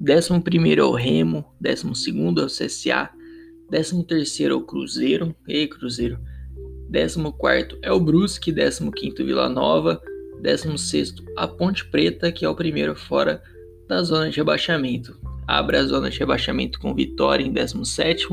Décimo 0.00 0.42
primeiro 0.42 0.82
é 0.82 0.84
o 0.84 0.92
Remo, 0.92 1.44
décimo 1.60 1.94
segundo 1.94 2.40
é 2.40 2.44
o 2.44 2.48
CSA, 2.48 3.08
décimo 3.70 4.02
terceiro 4.02 4.54
é 4.54 4.56
o 4.56 4.62
Cruzeiro, 4.62 5.34
e 5.46 5.66
Cruzeiro, 5.68 6.18
14 6.92 7.78
é 7.82 7.92
o 7.92 8.00
Brusque, 8.00 8.52
15 8.52 9.22
Vila 9.22 9.48
Nova, 9.48 10.02
16 10.42 11.14
a 11.36 11.46
Ponte 11.46 11.84
Preta, 11.86 12.32
que 12.32 12.44
é 12.44 12.48
o 12.48 12.54
primeiro 12.54 12.94
fora 12.94 13.42
da 13.88 14.02
zona 14.02 14.28
de 14.28 14.36
rebaixamento. 14.36 15.18
Abre 15.46 15.76
a 15.76 15.84
zona 15.84 16.10
de 16.10 16.18
rebaixamento 16.18 16.78
com 16.78 16.94
Vitória 16.94 17.44
em 17.44 17.52
17 17.52 18.26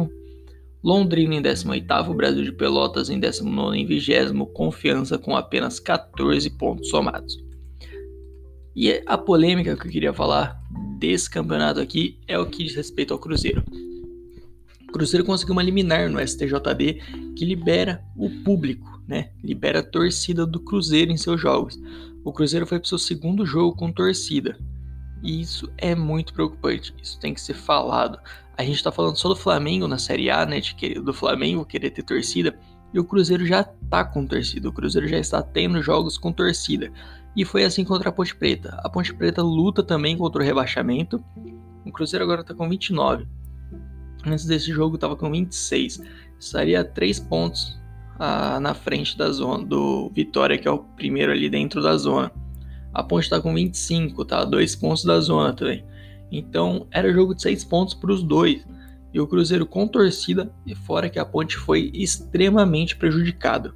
Londrina 0.82 1.36
em 1.36 1.42
18º, 1.42 2.16
Brasil 2.16 2.44
de 2.44 2.54
Pelotas 2.54 3.10
em 3.10 3.20
19 3.20 3.78
e 3.78 3.86
20 3.86 4.34
Confiança 4.54 5.18
com 5.18 5.36
apenas 5.36 5.78
14 5.80 6.50
pontos 6.52 6.90
somados. 6.90 7.38
E 8.74 9.02
a 9.06 9.18
polêmica 9.18 9.76
que 9.76 9.88
eu 9.88 9.92
queria 9.92 10.14
falar 10.14 10.58
desse 10.98 11.30
campeonato 11.30 11.82
aqui 11.82 12.18
é 12.28 12.40
o 12.40 12.46
que 12.46 12.64
diz 12.64 12.76
respeito 12.76 13.14
ao 13.14 13.20
Cruzeiro. 13.20 13.62
O 14.88 14.92
Cruzeiro 14.94 15.26
conseguiu 15.26 15.52
uma 15.52 15.62
liminar 15.62 16.10
no 16.10 16.26
STJD 16.26 17.02
que 17.36 17.44
libera 17.44 18.02
o 18.16 18.30
público, 18.44 18.99
né? 19.10 19.32
Libera 19.44 19.80
a 19.80 19.84
torcida 19.84 20.46
do 20.46 20.60
Cruzeiro 20.60 21.12
em 21.12 21.18
seus 21.18 21.42
jogos. 21.42 21.82
O 22.24 22.32
Cruzeiro 22.32 22.68
foi 22.68 22.78
para 22.78 22.86
o 22.86 22.90
seu 22.90 23.00
segundo 23.00 23.44
jogo 23.44 23.76
com 23.76 23.92
torcida. 23.92 24.56
E 25.24 25.42
isso 25.42 25.68
é 25.80 25.96
muito 25.96 26.32
preocupante. 26.32 26.94
Isso 27.02 27.20
tem 27.20 27.34
que 27.34 27.42
ser 27.42 27.56
falado. 27.56 28.20
A 28.56 28.64
gente 28.64 28.84
tá 28.84 28.92
falando 28.92 29.18
só 29.18 29.28
do 29.28 29.36
Flamengo 29.36 29.88
na 29.88 29.98
Série 29.98 30.30
A, 30.30 30.46
né? 30.46 30.60
De 30.62 30.76
querer, 30.76 31.02
do 31.02 31.12
Flamengo 31.12 31.66
querer 31.66 31.90
ter 31.90 32.04
torcida. 32.04 32.56
E 32.94 33.00
o 33.00 33.04
Cruzeiro 33.04 33.48
já 33.48 33.64
tá 33.64 34.06
com 34.06 34.28
torcida. 34.28 34.70
O 34.70 34.74
Cruzeiro 34.74 35.08
já 35.08 35.18
está 35.18 35.42
tendo 35.42 35.82
jogos 35.82 36.16
com 36.16 36.32
torcida. 36.32 36.92
E 37.36 37.44
foi 37.44 37.64
assim 37.64 37.84
contra 37.84 38.10
a 38.10 38.12
Ponte 38.12 38.36
Preta. 38.36 38.80
A 38.84 38.90
Ponte 38.90 39.12
Preta 39.14 39.42
luta 39.42 39.82
também 39.82 40.16
contra 40.16 40.40
o 40.40 40.46
rebaixamento. 40.46 41.24
O 41.84 41.92
Cruzeiro 41.92 42.24
agora 42.24 42.44
tá 42.44 42.54
com 42.54 42.70
29. 42.70 43.28
Antes 44.24 44.46
desse 44.46 44.72
jogo 44.72 45.00
tava 45.00 45.16
com 45.16 45.32
26. 45.32 46.00
Estaria 46.40 46.84
3 46.84 47.20
pontos 47.22 47.79
na 48.20 48.74
frente 48.74 49.18
da 49.18 49.32
zona 49.32 49.64
do 49.64 50.10
Vitória, 50.14 50.58
que 50.58 50.68
é 50.68 50.72
o 50.72 50.80
primeiro 50.80 51.32
ali 51.32 51.50
dentro 51.50 51.82
da 51.82 51.96
zona. 51.96 52.32
A 52.94 53.02
Ponte 53.02 53.30
tá 53.30 53.40
com 53.40 53.54
25, 53.54 54.26
tá? 54.26 54.44
2 54.44 54.76
pontos 54.76 55.06
da 55.06 55.20
zona 55.20 55.54
também. 55.54 55.86
Então 56.32 56.86
era 56.92 57.14
jogo 57.14 57.34
de 57.34 57.42
seis 57.42 57.64
pontos 57.64 57.94
para 57.94 58.12
os 58.12 58.22
dois. 58.22 58.66
E 59.14 59.20
o 59.20 59.26
Cruzeiro 59.26 59.66
com 59.66 59.88
torcida, 59.88 60.52
e 60.68 60.76
fora 60.76 61.10
que 61.10 61.18
a 61.18 61.26
Ponte 61.26 61.56
foi 61.56 61.90
extremamente 61.94 62.96
prejudicado. 62.96 63.74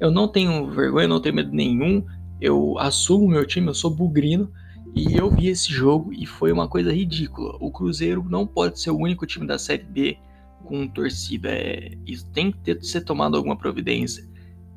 Eu 0.00 0.10
não 0.10 0.26
tenho 0.26 0.68
vergonha, 0.70 1.06
não 1.06 1.20
tenho 1.20 1.36
medo 1.36 1.52
nenhum. 1.52 2.04
Eu 2.40 2.76
assumo 2.78 3.28
meu 3.28 3.46
time, 3.46 3.68
eu 3.68 3.74
sou 3.74 3.90
bugrino. 3.90 4.50
E 4.94 5.16
eu 5.16 5.30
vi 5.30 5.48
esse 5.48 5.72
jogo 5.72 6.12
e 6.12 6.26
foi 6.26 6.50
uma 6.50 6.68
coisa 6.68 6.92
ridícula. 6.92 7.56
O 7.60 7.70
Cruzeiro 7.70 8.24
não 8.28 8.46
pode 8.46 8.80
ser 8.80 8.90
o 8.90 8.98
único 8.98 9.26
time 9.26 9.46
da 9.46 9.58
Série 9.58 9.84
B 9.84 10.18
com 10.62 10.88
torcida. 10.88 11.50
É, 11.50 11.92
isso 12.06 12.26
tem 12.30 12.50
que 12.50 12.58
ter, 12.58 12.82
ser 12.82 13.02
tomado 13.02 13.36
alguma 13.36 13.56
providência. 13.56 14.26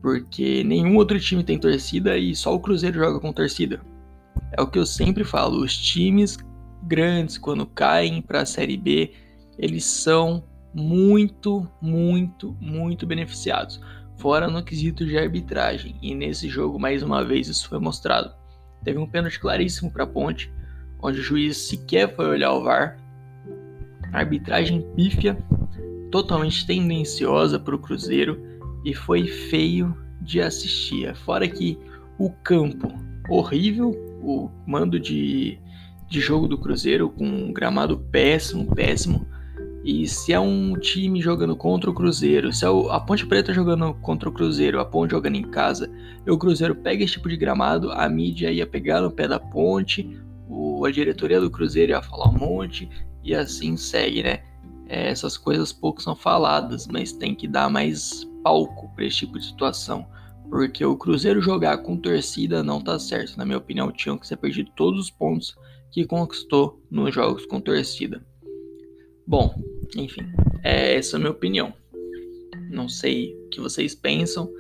Porque 0.02 0.64
nenhum 0.64 0.96
outro 0.98 1.20
time 1.20 1.44
tem 1.44 1.58
torcida 1.58 2.18
e 2.18 2.36
só 2.36 2.54
o 2.54 2.60
Cruzeiro 2.60 3.00
joga 3.00 3.20
com 3.20 3.34
torcida. 3.34 3.82
É 4.52 4.62
o 4.62 4.68
que 4.68 4.78
eu 4.78 4.86
sempre 4.86 5.24
falo. 5.24 5.64
Os 5.64 5.76
times 5.78 6.38
grandes, 6.84 7.38
quando 7.38 7.66
caem 7.66 8.22
para 8.22 8.42
a 8.42 8.46
Série 8.46 8.78
B, 8.78 9.14
eles 9.58 9.84
são 9.86 10.44
muito, 10.74 11.68
muito, 11.82 12.56
muito 12.60 13.08
beneficiados. 13.08 13.80
Fora 14.18 14.48
no 14.48 14.64
quesito 14.64 15.06
de 15.06 15.18
arbitragem. 15.18 15.98
E 16.02 16.14
nesse 16.14 16.50
jogo, 16.50 16.80
mais 16.80 17.02
uma 17.02 17.24
vez, 17.24 17.48
isso 17.48 17.68
foi 17.68 17.80
mostrado. 17.80 18.34
Teve 18.84 19.00
um 19.00 19.08
pênalti 19.08 19.40
claríssimo 19.40 19.92
para 19.92 20.04
a 20.04 20.08
Ponte, 20.08 20.52
onde 21.02 21.20
o 21.20 21.24
juiz 21.24 21.58
sequer 21.58 22.16
foi 22.16 22.28
olhar 22.28 22.54
o 22.54 22.64
VAR. 22.64 22.98
arbitragem 24.14 24.86
pífia, 24.96 25.38
totalmente 26.16 26.66
tendenciosa 26.66 27.60
para 27.60 27.76
o 27.76 27.80
Cruzeiro 27.80 28.40
e 28.86 28.94
foi 28.94 29.28
feio 29.28 29.94
de 30.22 30.40
assistir. 30.40 31.14
Fora 31.14 31.46
que 31.46 31.78
o 32.18 32.30
campo 32.30 32.88
horrível, 33.30 33.92
o 34.24 34.50
mando 34.66 34.98
de 34.98 35.60
de 36.08 36.22
jogo 36.22 36.48
do 36.48 36.58
Cruzeiro 36.58 37.10
com 37.10 37.26
um 37.26 37.52
gramado 37.52 37.98
péssimo, 37.98 38.74
péssimo. 38.74 39.28
E 39.84 40.08
se 40.08 40.32
é 40.32 40.40
um 40.40 40.78
time 40.80 41.20
jogando 41.20 41.54
contra 41.54 41.90
o 41.90 41.94
Cruzeiro, 41.94 42.54
se 42.54 42.64
é 42.64 42.70
a 42.70 43.00
Ponte 43.02 43.26
Preta 43.26 43.52
jogando 43.52 43.94
contra 43.96 44.30
o 44.30 44.32
Cruzeiro, 44.32 44.80
a 44.80 44.86
Ponte 44.86 45.12
jogando 45.12 45.36
em 45.36 45.44
casa, 45.44 45.92
e 46.26 46.32
o 46.32 46.38
Cruzeiro 46.38 46.76
pega 46.76 47.04
esse 47.04 47.14
tipo 47.14 47.28
de 47.28 47.36
gramado, 47.36 47.92
a 47.92 48.08
mídia 48.08 48.52
ia 48.52 48.66
pegar 48.66 49.02
no 49.02 49.12
pé 49.12 49.28
da 49.28 49.40
Ponte, 49.40 50.18
a 50.82 50.92
diretoria 50.92 51.42
do 51.42 51.52
Cruzeiro 51.52 51.92
ia 51.92 52.02
falar 52.02 52.30
um 52.30 52.38
monte, 52.38 52.90
e 53.22 53.36
assim 53.36 53.76
segue, 53.76 54.24
né? 54.24 54.40
É, 54.88 55.10
essas 55.10 55.38
coisas 55.38 55.74
pouco 55.74 56.02
são 56.02 56.16
faladas, 56.16 56.88
mas 56.88 57.12
tem 57.12 57.34
que 57.34 57.48
dar 57.48 57.70
mais 57.70 58.24
palco 58.44 58.94
para 58.94 59.06
esse 59.06 59.18
tipo 59.18 59.40
de 59.40 59.46
situação. 59.46 60.08
Porque 60.50 60.86
o 60.86 60.96
Cruzeiro 60.96 61.42
jogar 61.42 61.80
com 61.80 61.98
torcida 61.98 62.64
não 62.64 62.80
tá 62.80 63.00
certo. 63.00 63.38
Na 63.38 63.46
minha 63.46 63.58
opinião, 63.58 63.92
tinham 63.92 64.18
que 64.18 64.28
ser 64.28 64.38
perdido 64.38 64.72
todos 64.76 65.00
os 65.00 65.10
pontos 65.10 65.56
que 65.92 66.06
conquistou 66.06 66.82
nos 66.90 67.14
jogos 67.14 67.46
com 67.46 67.60
torcida. 67.60 68.24
Bom, 69.26 69.56
enfim, 69.96 70.22
é 70.64 70.96
essa 70.96 71.18
a 71.18 71.20
minha 71.20 71.32
opinião. 71.32 71.74
Não 72.70 72.88
sei 72.88 73.34
o 73.46 73.50
que 73.50 73.60
vocês 73.60 73.96
pensam, 73.96 74.52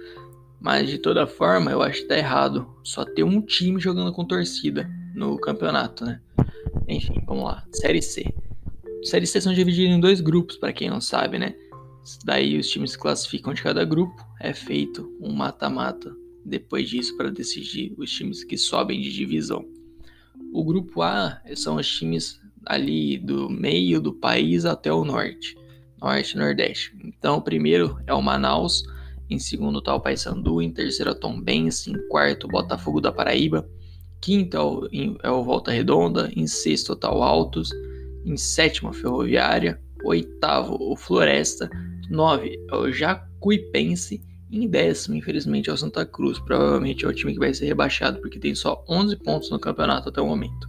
mas 0.59 0.89
de 0.89 0.97
toda 0.97 1.27
forma 1.27 1.71
eu 1.71 1.81
acho 1.83 2.01
que 2.01 2.07
tá 2.07 2.17
errado 2.17 2.67
só 2.83 3.05
ter 3.05 3.23
um 3.23 3.41
time 3.41 3.79
jogando 3.79 4.11
com 4.11 4.25
torcida 4.25 4.89
no 5.13 5.37
campeonato, 5.37 6.03
né? 6.03 6.19
Enfim, 6.87 7.21
vamos 7.27 7.43
lá. 7.43 7.63
Série 7.73 8.01
C. 8.01 8.33
Série 9.05 9.27
C 9.27 9.39
são 9.39 9.53
divididas 9.53 9.95
em 9.95 9.99
dois 9.99 10.19
grupos, 10.19 10.57
para 10.57 10.73
quem 10.73 10.89
não 10.89 10.99
sabe, 10.99 11.37
né? 11.37 11.53
Daí 12.23 12.57
os 12.57 12.67
times 12.67 12.91
se 12.91 12.97
classificam 12.97 13.53
de 13.53 13.61
cada 13.61 13.85
grupo, 13.85 14.25
é 14.41 14.51
feito 14.51 15.15
um 15.21 15.31
mata-mata 15.31 16.11
depois 16.43 16.89
disso 16.89 17.15
para 17.15 17.29
decidir 17.29 17.93
os 17.97 18.11
times 18.11 18.43
que 18.43 18.57
sobem 18.57 18.99
de 18.99 19.13
divisão. 19.13 19.63
O 20.51 20.63
grupo 20.63 21.03
A 21.03 21.39
são 21.55 21.75
os 21.75 21.87
times 21.87 22.41
ali 22.65 23.19
do 23.19 23.47
meio 23.47 24.01
do 24.01 24.11
país 24.11 24.65
até 24.65 24.91
o 24.91 25.05
norte, 25.05 25.55
norte 26.01 26.33
e 26.33 26.39
nordeste. 26.39 26.91
Então, 27.03 27.37
o 27.37 27.41
primeiro 27.41 27.99
é 28.07 28.13
o 28.13 28.21
Manaus, 28.21 28.83
em 29.29 29.37
segundo 29.37 29.79
está 29.79 29.93
o 29.93 29.99
Paysandu, 29.99 30.63
em 30.63 30.71
terceiro 30.71 31.11
é 31.11 31.13
o 31.13 31.19
Tombense, 31.19 31.91
em 31.91 32.07
quarto 32.07 32.47
Botafogo 32.47 32.99
da 32.99 33.11
Paraíba, 33.11 33.69
quinto 34.19 34.57
é 34.57 34.61
o, 34.61 34.89
é 35.21 35.29
o 35.29 35.43
Volta 35.43 35.71
Redonda, 35.71 36.31
em 36.35 36.47
sexto 36.47 36.93
está 36.93 37.13
o 37.13 37.21
Altos, 37.21 37.69
em 38.25 38.35
sétimo 38.35 38.89
a 38.89 38.93
Ferroviária, 38.93 39.79
oitavo 40.03 40.77
o 40.79 40.95
Floresta, 40.95 41.69
nove 42.09 42.59
é 42.69 42.75
o 42.75 42.91
Jacuipense 42.91 44.21
em 44.51 44.67
décimo, 44.67 45.15
infelizmente, 45.15 45.69
é 45.69 45.73
o 45.73 45.77
Santa 45.77 46.05
Cruz. 46.05 46.39
Provavelmente 46.39 47.03
é 47.03 47.07
o 47.07 47.13
time 47.13 47.33
que 47.33 47.39
vai 47.39 47.53
ser 47.53 47.65
rebaixado, 47.65 48.19
porque 48.21 48.39
tem 48.39 48.55
só 48.55 48.83
11 48.87 49.17
pontos 49.17 49.49
no 49.49 49.59
campeonato 49.59 50.09
até 50.09 50.21
o 50.21 50.27
momento. 50.27 50.67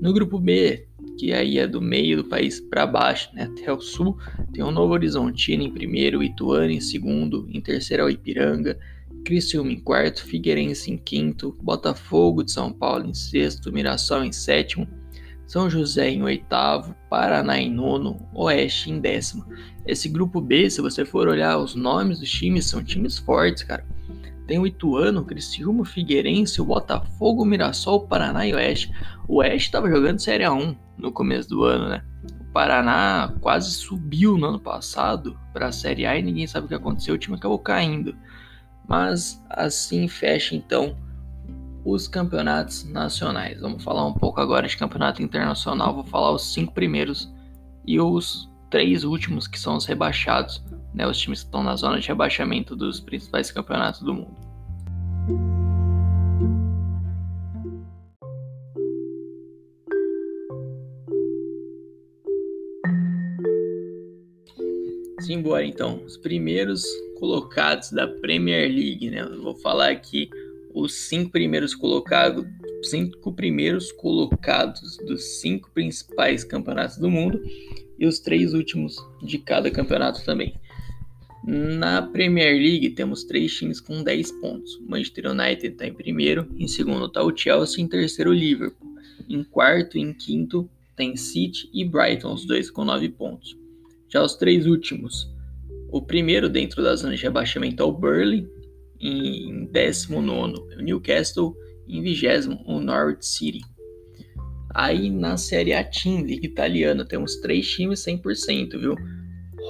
No 0.00 0.12
grupo 0.12 0.38
B, 0.38 0.86
que 1.18 1.32
aí 1.32 1.58
é 1.58 1.66
do 1.66 1.80
meio 1.80 2.18
do 2.18 2.24
país 2.24 2.60
para 2.60 2.86
baixo, 2.86 3.30
né, 3.34 3.44
até 3.44 3.72
o 3.72 3.80
sul, 3.80 4.18
tem 4.52 4.62
o 4.62 4.70
Novo 4.70 4.92
Horizontino 4.92 5.62
em 5.62 5.72
primeiro, 5.72 6.22
Ituano 6.22 6.70
em 6.70 6.80
segundo, 6.80 7.48
em 7.48 7.60
terceiro 7.60 8.02
é 8.02 8.06
o 8.06 8.10
Ipiranga, 8.10 8.78
Criciúma 9.24 9.72
em 9.72 9.80
quarto, 9.80 10.22
Figueirense 10.24 10.92
em 10.92 10.98
quinto, 10.98 11.56
Botafogo 11.60 12.44
de 12.44 12.52
São 12.52 12.70
Paulo 12.72 13.06
em 13.06 13.14
sexto, 13.14 13.72
Mirassol 13.72 14.22
em 14.22 14.32
sétimo, 14.32 14.86
são 15.46 15.70
José 15.70 16.10
em 16.10 16.22
oitavo, 16.22 16.94
Paraná 17.08 17.58
em 17.58 17.70
nono, 17.72 18.18
Oeste 18.34 18.90
em 18.90 19.00
décimo. 19.00 19.46
Esse 19.86 20.08
grupo 20.08 20.40
B, 20.40 20.68
se 20.68 20.80
você 20.80 21.04
for 21.04 21.28
olhar 21.28 21.58
os 21.58 21.74
nomes 21.74 22.18
dos 22.18 22.30
times, 22.30 22.66
são 22.66 22.82
times 22.82 23.18
fortes, 23.18 23.62
cara. 23.62 23.86
Tem 24.46 24.58
o 24.58 24.66
Ituano, 24.66 25.20
o 25.20 25.24
Criciúma, 25.24 25.82
o 25.82 25.84
Figueirense, 25.84 26.60
o 26.60 26.64
Botafogo, 26.64 27.44
Mirassol, 27.44 28.06
Paraná 28.06 28.46
e 28.46 28.54
Oeste. 28.54 28.92
O 29.28 29.36
Oeste 29.36 29.68
estava 29.68 29.88
jogando 29.88 30.20
Série 30.20 30.44
A1 30.44 30.76
no 30.98 31.12
começo 31.12 31.48
do 31.48 31.64
ano, 31.64 31.88
né? 31.88 32.04
O 32.40 32.52
Paraná 32.52 33.32
quase 33.40 33.72
subiu 33.72 34.36
no 34.36 34.46
ano 34.46 34.60
passado 34.60 35.38
para 35.52 35.68
a 35.68 35.72
Série 35.72 36.06
A 36.06 36.16
e 36.16 36.22
ninguém 36.22 36.46
sabe 36.46 36.66
o 36.66 36.68
que 36.68 36.74
aconteceu, 36.74 37.14
o 37.14 37.18
time 37.18 37.36
acabou 37.36 37.58
caindo. 37.58 38.16
Mas 38.88 39.44
assim 39.50 40.06
fecha 40.06 40.54
então 40.54 40.96
os 41.86 42.08
campeonatos 42.08 42.82
nacionais. 42.82 43.60
Vamos 43.60 43.84
falar 43.84 44.04
um 44.04 44.12
pouco 44.12 44.40
agora 44.40 44.66
de 44.66 44.76
campeonato 44.76 45.22
internacional. 45.22 45.94
Vou 45.94 46.02
falar 46.02 46.32
os 46.32 46.52
cinco 46.52 46.74
primeiros 46.74 47.32
e 47.86 48.00
os 48.00 48.50
três 48.68 49.04
últimos 49.04 49.46
que 49.46 49.56
são 49.56 49.76
os 49.76 49.86
rebaixados, 49.86 50.60
né? 50.92 51.06
Os 51.06 51.16
times 51.16 51.40
que 51.40 51.46
estão 51.46 51.62
na 51.62 51.76
zona 51.76 52.00
de 52.00 52.08
rebaixamento 52.08 52.74
dos 52.74 52.98
principais 52.98 53.52
campeonatos 53.52 54.00
do 54.02 54.12
mundo. 54.12 54.34
Simbora 65.20 65.64
então, 65.64 66.02
os 66.04 66.16
primeiros 66.16 66.82
colocados 67.18 67.92
da 67.92 68.08
Premier 68.08 68.68
League, 68.68 69.08
né? 69.08 69.20
Eu 69.20 69.40
vou 69.40 69.54
falar 69.56 69.90
aqui 69.90 70.28
os 70.76 70.92
cinco 70.92 71.30
primeiros 71.30 71.74
colocados, 71.74 72.44
cinco 72.82 73.32
primeiros 73.32 73.90
colocados 73.92 74.98
dos 74.98 75.40
cinco 75.40 75.70
principais 75.72 76.44
campeonatos 76.44 76.98
do 76.98 77.10
mundo 77.10 77.40
e 77.98 78.06
os 78.06 78.18
três 78.18 78.52
últimos 78.52 78.94
de 79.22 79.38
cada 79.38 79.70
campeonato 79.70 80.22
também. 80.22 80.54
Na 81.46 82.02
Premier 82.02 82.54
League 82.58 82.90
temos 82.90 83.24
três 83.24 83.54
times 83.54 83.80
com 83.80 84.02
10 84.02 84.32
pontos. 84.32 84.78
Manchester 84.86 85.30
United 85.30 85.66
está 85.68 85.86
em 85.86 85.94
primeiro, 85.94 86.46
em 86.58 86.68
segundo 86.68 87.06
está 87.06 87.22
o 87.22 87.34
Chelsea, 87.34 87.82
em 87.82 87.88
terceiro 87.88 88.30
o 88.30 88.34
Liverpool. 88.34 88.96
Em 89.30 89.42
quarto 89.42 89.96
e 89.96 90.02
em 90.02 90.12
quinto 90.12 90.68
tem 90.94 91.16
City 91.16 91.70
e 91.72 91.84
Brighton, 91.86 92.34
os 92.34 92.44
dois 92.44 92.70
com 92.70 92.84
9 92.84 93.08
pontos. 93.10 93.56
Já 94.08 94.22
os 94.22 94.34
três 94.34 94.66
últimos, 94.66 95.30
o 95.90 96.02
primeiro 96.02 96.50
dentro 96.50 96.82
da 96.82 96.94
zona 96.96 97.16
de 97.16 97.22
rebaixamento 97.22 97.82
é 97.82 97.86
o 97.86 97.92
Burley, 97.92 98.46
em 99.00 99.66
19 99.66 100.76
o 100.78 100.82
Newcastle, 100.82 101.56
em 101.88 102.02
20 102.02 102.26
o 102.66 102.80
Norwich 102.80 103.26
City. 103.26 103.60
Aí 104.74 105.10
na 105.10 105.36
Série 105.36 105.72
A 105.72 105.82
Team, 105.82 106.22
Liga 106.22 106.46
Italiana, 106.46 107.04
temos 107.04 107.36
três 107.36 107.66
times 107.66 108.04
100%, 108.04 108.78
viu? 108.78 108.94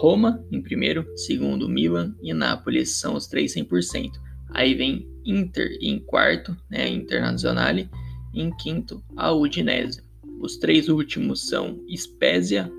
Roma 0.00 0.44
em 0.50 0.60
primeiro, 0.60 1.06
segundo 1.16 1.68
Milan 1.68 2.14
e 2.22 2.34
Nápoles 2.34 2.98
são 2.98 3.14
os 3.14 3.26
três 3.26 3.54
100%. 3.54 4.10
Aí 4.50 4.74
vem 4.74 5.08
Inter 5.24 5.76
em 5.80 5.98
quarto, 5.98 6.56
né, 6.70 6.88
Internazionale, 6.88 7.88
em 8.34 8.50
quinto 8.56 9.02
a 9.16 9.32
Udinese. 9.32 10.02
Os 10.40 10.56
três 10.56 10.88
últimos 10.88 11.46
são 11.48 11.80
Spezia, 11.96 12.70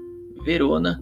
Verona 0.46 1.02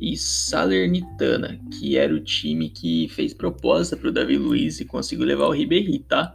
e 0.00 0.16
Salernitana, 0.16 1.60
que 1.70 1.96
era 1.96 2.14
o 2.14 2.20
time 2.20 2.70
que 2.70 3.08
fez 3.10 3.34
proposta 3.34 3.96
para 3.96 4.08
o 4.08 4.12
Davi 4.12 4.36
Luiz 4.38 4.80
e 4.80 4.86
conseguiu 4.86 5.26
levar 5.26 5.46
o 5.46 5.52
Ribéry, 5.52 5.98
tá? 6.00 6.32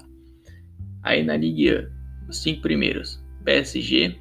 Aí 1.01 1.23
na 1.23 1.35
Liga, 1.35 1.91
os 2.29 2.37
cinco 2.37 2.61
primeiros: 2.61 3.23
PSG, 3.43 4.15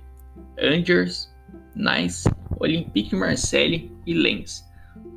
Angers, 0.58 1.30
Nice, 1.76 2.28
Olympique 2.58 3.14
Marseille 3.14 3.92
e 4.06 4.14
Lens. 4.14 4.64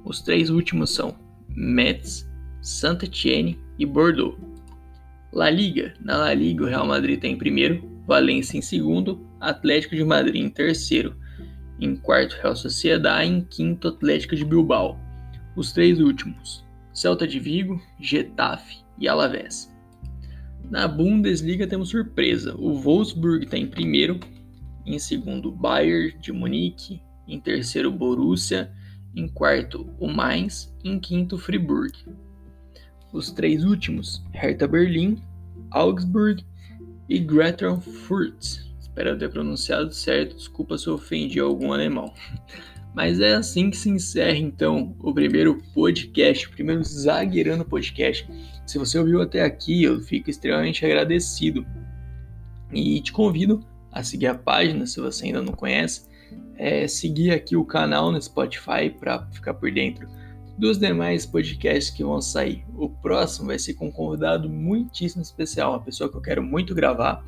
Os 0.03 0.21
três 0.21 0.49
últimos 0.49 0.89
são 0.89 1.17
Metz, 1.49 2.29
Saint-Étienne 2.61 3.57
e 3.79 3.85
Bordeaux. 3.85 4.37
La 5.31 5.49
Liga. 5.49 5.93
Na 6.01 6.17
La 6.17 6.33
Liga, 6.33 6.63
o 6.63 6.67
Real 6.67 6.85
Madrid 6.85 7.15
está 7.15 7.27
em 7.27 7.37
primeiro, 7.37 7.97
Valência 8.07 8.57
em 8.57 8.61
segundo, 8.61 9.27
Atlético 9.39 9.95
de 9.95 10.03
Madrid 10.03 10.41
em 10.41 10.49
terceiro, 10.49 11.15
em 11.79 11.95
quarto 11.95 12.35
Real 12.41 12.55
Sociedad 12.55 13.23
e 13.23 13.27
em 13.27 13.41
quinto 13.41 13.87
Atlético 13.87 14.35
de 14.35 14.45
Bilbao. 14.45 14.99
Os 15.55 15.71
três 15.71 15.99
últimos, 15.99 16.65
Celta 16.93 17.27
de 17.27 17.39
Vigo, 17.39 17.81
Getafe 17.99 18.77
e 18.99 19.07
Alavés. 19.07 19.73
Na 20.69 20.87
Bundesliga 20.87 21.65
temos 21.65 21.89
surpresa, 21.89 22.55
o 22.57 22.73
Wolfsburg 22.73 23.45
está 23.45 23.57
em 23.57 23.67
primeiro, 23.67 24.19
em 24.85 24.99
segundo 24.99 25.51
Bayern 25.51 26.17
de 26.19 26.31
Munique, 26.31 27.01
em 27.27 27.39
terceiro 27.39 27.91
Borussia, 27.91 28.71
em 29.15 29.27
quarto 29.27 29.89
o 29.99 30.07
Mainz 30.07 30.73
em 30.83 30.99
quinto 30.99 31.37
Friburg. 31.37 31.93
Os 33.11 33.31
três 33.31 33.63
últimos, 33.63 34.23
Hertha 34.31 34.67
Berlim, 34.67 35.21
Augsburg 35.71 36.43
e 37.09 37.17
Greuther 37.19 37.79
Fürth. 37.79 38.66
Espero 38.97 39.15
ter 39.15 39.29
pronunciado 39.29 39.93
certo, 39.93 40.35
desculpa 40.35 40.75
se 40.75 40.87
eu 40.87 40.95
ofendi 40.95 41.39
algum 41.39 41.71
alemão. 41.71 42.11
Mas 42.95 43.19
é 43.19 43.35
assim 43.35 43.69
que 43.69 43.77
se 43.77 43.91
encerra 43.91 44.39
então 44.39 44.95
o 44.99 45.13
primeiro 45.13 45.61
podcast, 45.71 46.47
o 46.47 46.49
primeiro 46.49 46.83
Zagueirando 46.83 47.63
Podcast. 47.63 48.27
Se 48.65 48.79
você 48.79 48.97
ouviu 48.97 49.21
até 49.21 49.43
aqui, 49.43 49.83
eu 49.83 50.01
fico 50.01 50.31
extremamente 50.31 50.83
agradecido. 50.83 51.63
E 52.73 52.99
te 52.99 53.11
convido 53.11 53.63
a 53.91 54.01
seguir 54.01 54.25
a 54.25 54.33
página, 54.33 54.87
se 54.87 54.99
você 54.99 55.27
ainda 55.27 55.43
não 55.43 55.53
conhece, 55.53 56.07
é 56.55 56.87
seguir 56.87 57.29
aqui 57.29 57.55
o 57.55 57.63
canal 57.63 58.11
no 58.11 58.19
Spotify 58.19 58.89
para 58.89 59.27
ficar 59.27 59.53
por 59.53 59.71
dentro 59.71 60.09
dos 60.57 60.79
demais 60.79 61.23
podcasts 61.23 61.95
que 61.95 62.03
vão 62.03 62.19
sair. 62.19 62.65
O 62.75 62.89
próximo 62.89 63.45
vai 63.45 63.59
ser 63.59 63.75
com 63.75 63.89
um 63.89 63.91
convidado 63.91 64.49
muitíssimo 64.49 65.21
especial, 65.21 65.73
uma 65.73 65.83
pessoa 65.83 66.09
que 66.09 66.17
eu 66.17 66.21
quero 66.21 66.41
muito 66.41 66.73
gravar 66.73 67.23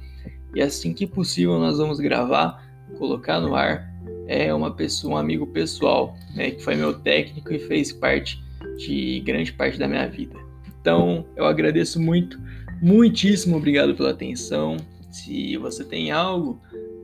e 0.55 0.61
assim 0.61 0.93
que 0.93 1.05
possível 1.05 1.59
nós 1.59 1.77
vamos 1.77 1.99
gravar, 1.99 2.63
colocar 2.97 3.39
no 3.39 3.55
ar. 3.55 3.87
É 4.27 4.53
uma 4.53 4.71
pessoa, 4.71 5.15
um 5.15 5.17
amigo 5.17 5.47
pessoal, 5.47 6.15
né, 6.35 6.51
que 6.51 6.63
foi 6.63 6.75
meu 6.75 6.93
técnico 6.93 7.51
e 7.51 7.59
fez 7.59 7.91
parte 7.91 8.43
de 8.77 9.19
grande 9.21 9.51
parte 9.51 9.77
da 9.79 9.87
minha 9.87 10.07
vida. 10.07 10.35
Então, 10.79 11.25
eu 11.35 11.45
agradeço 11.45 11.99
muito, 11.99 12.39
muitíssimo 12.81 13.57
obrigado 13.57 13.95
pela 13.95 14.11
atenção. 14.11 14.77
Se 15.11 15.57
você 15.57 15.83
tem 15.83 16.11
algo 16.11 16.61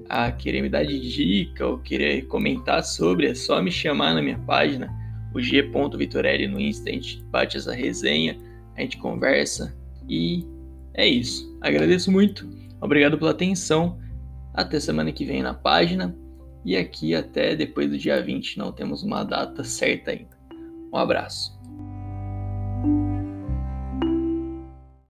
a 0.07 0.31
querer 0.31 0.61
me 0.61 0.69
dar 0.69 0.85
de 0.85 0.99
dica 0.99 1.65
ou 1.65 1.79
querer 1.79 2.27
comentar 2.27 2.83
sobre, 2.83 3.27
é 3.27 3.35
só 3.35 3.61
me 3.61 3.71
chamar 3.71 4.13
na 4.13 4.21
minha 4.21 4.37
página, 4.39 4.89
o 5.33 5.41
g.vitorelli 5.41 6.47
no 6.47 6.59
Insta, 6.59 6.89
a 6.89 6.93
gente 6.93 7.21
bate 7.23 7.57
essa 7.57 7.73
resenha, 7.73 8.37
a 8.77 8.81
gente 8.81 8.97
conversa 8.97 9.75
e 10.07 10.45
é 10.93 11.05
isso. 11.05 11.57
Agradeço 11.59 12.11
muito. 12.11 12.47
Obrigado 12.81 13.17
pela 13.17 13.31
atenção. 13.31 13.99
Até 14.53 14.79
semana 14.79 15.11
que 15.11 15.25
vem 15.25 15.41
na 15.41 15.53
página. 15.53 16.15
E 16.63 16.75
aqui 16.75 17.13
até 17.13 17.55
depois 17.55 17.89
do 17.89 17.97
dia 17.97 18.21
20, 18.21 18.57
não 18.57 18.71
temos 18.71 19.03
uma 19.03 19.23
data 19.23 19.63
certa 19.63 20.11
ainda. 20.11 20.35
Um 20.91 20.97
abraço. 20.97 21.55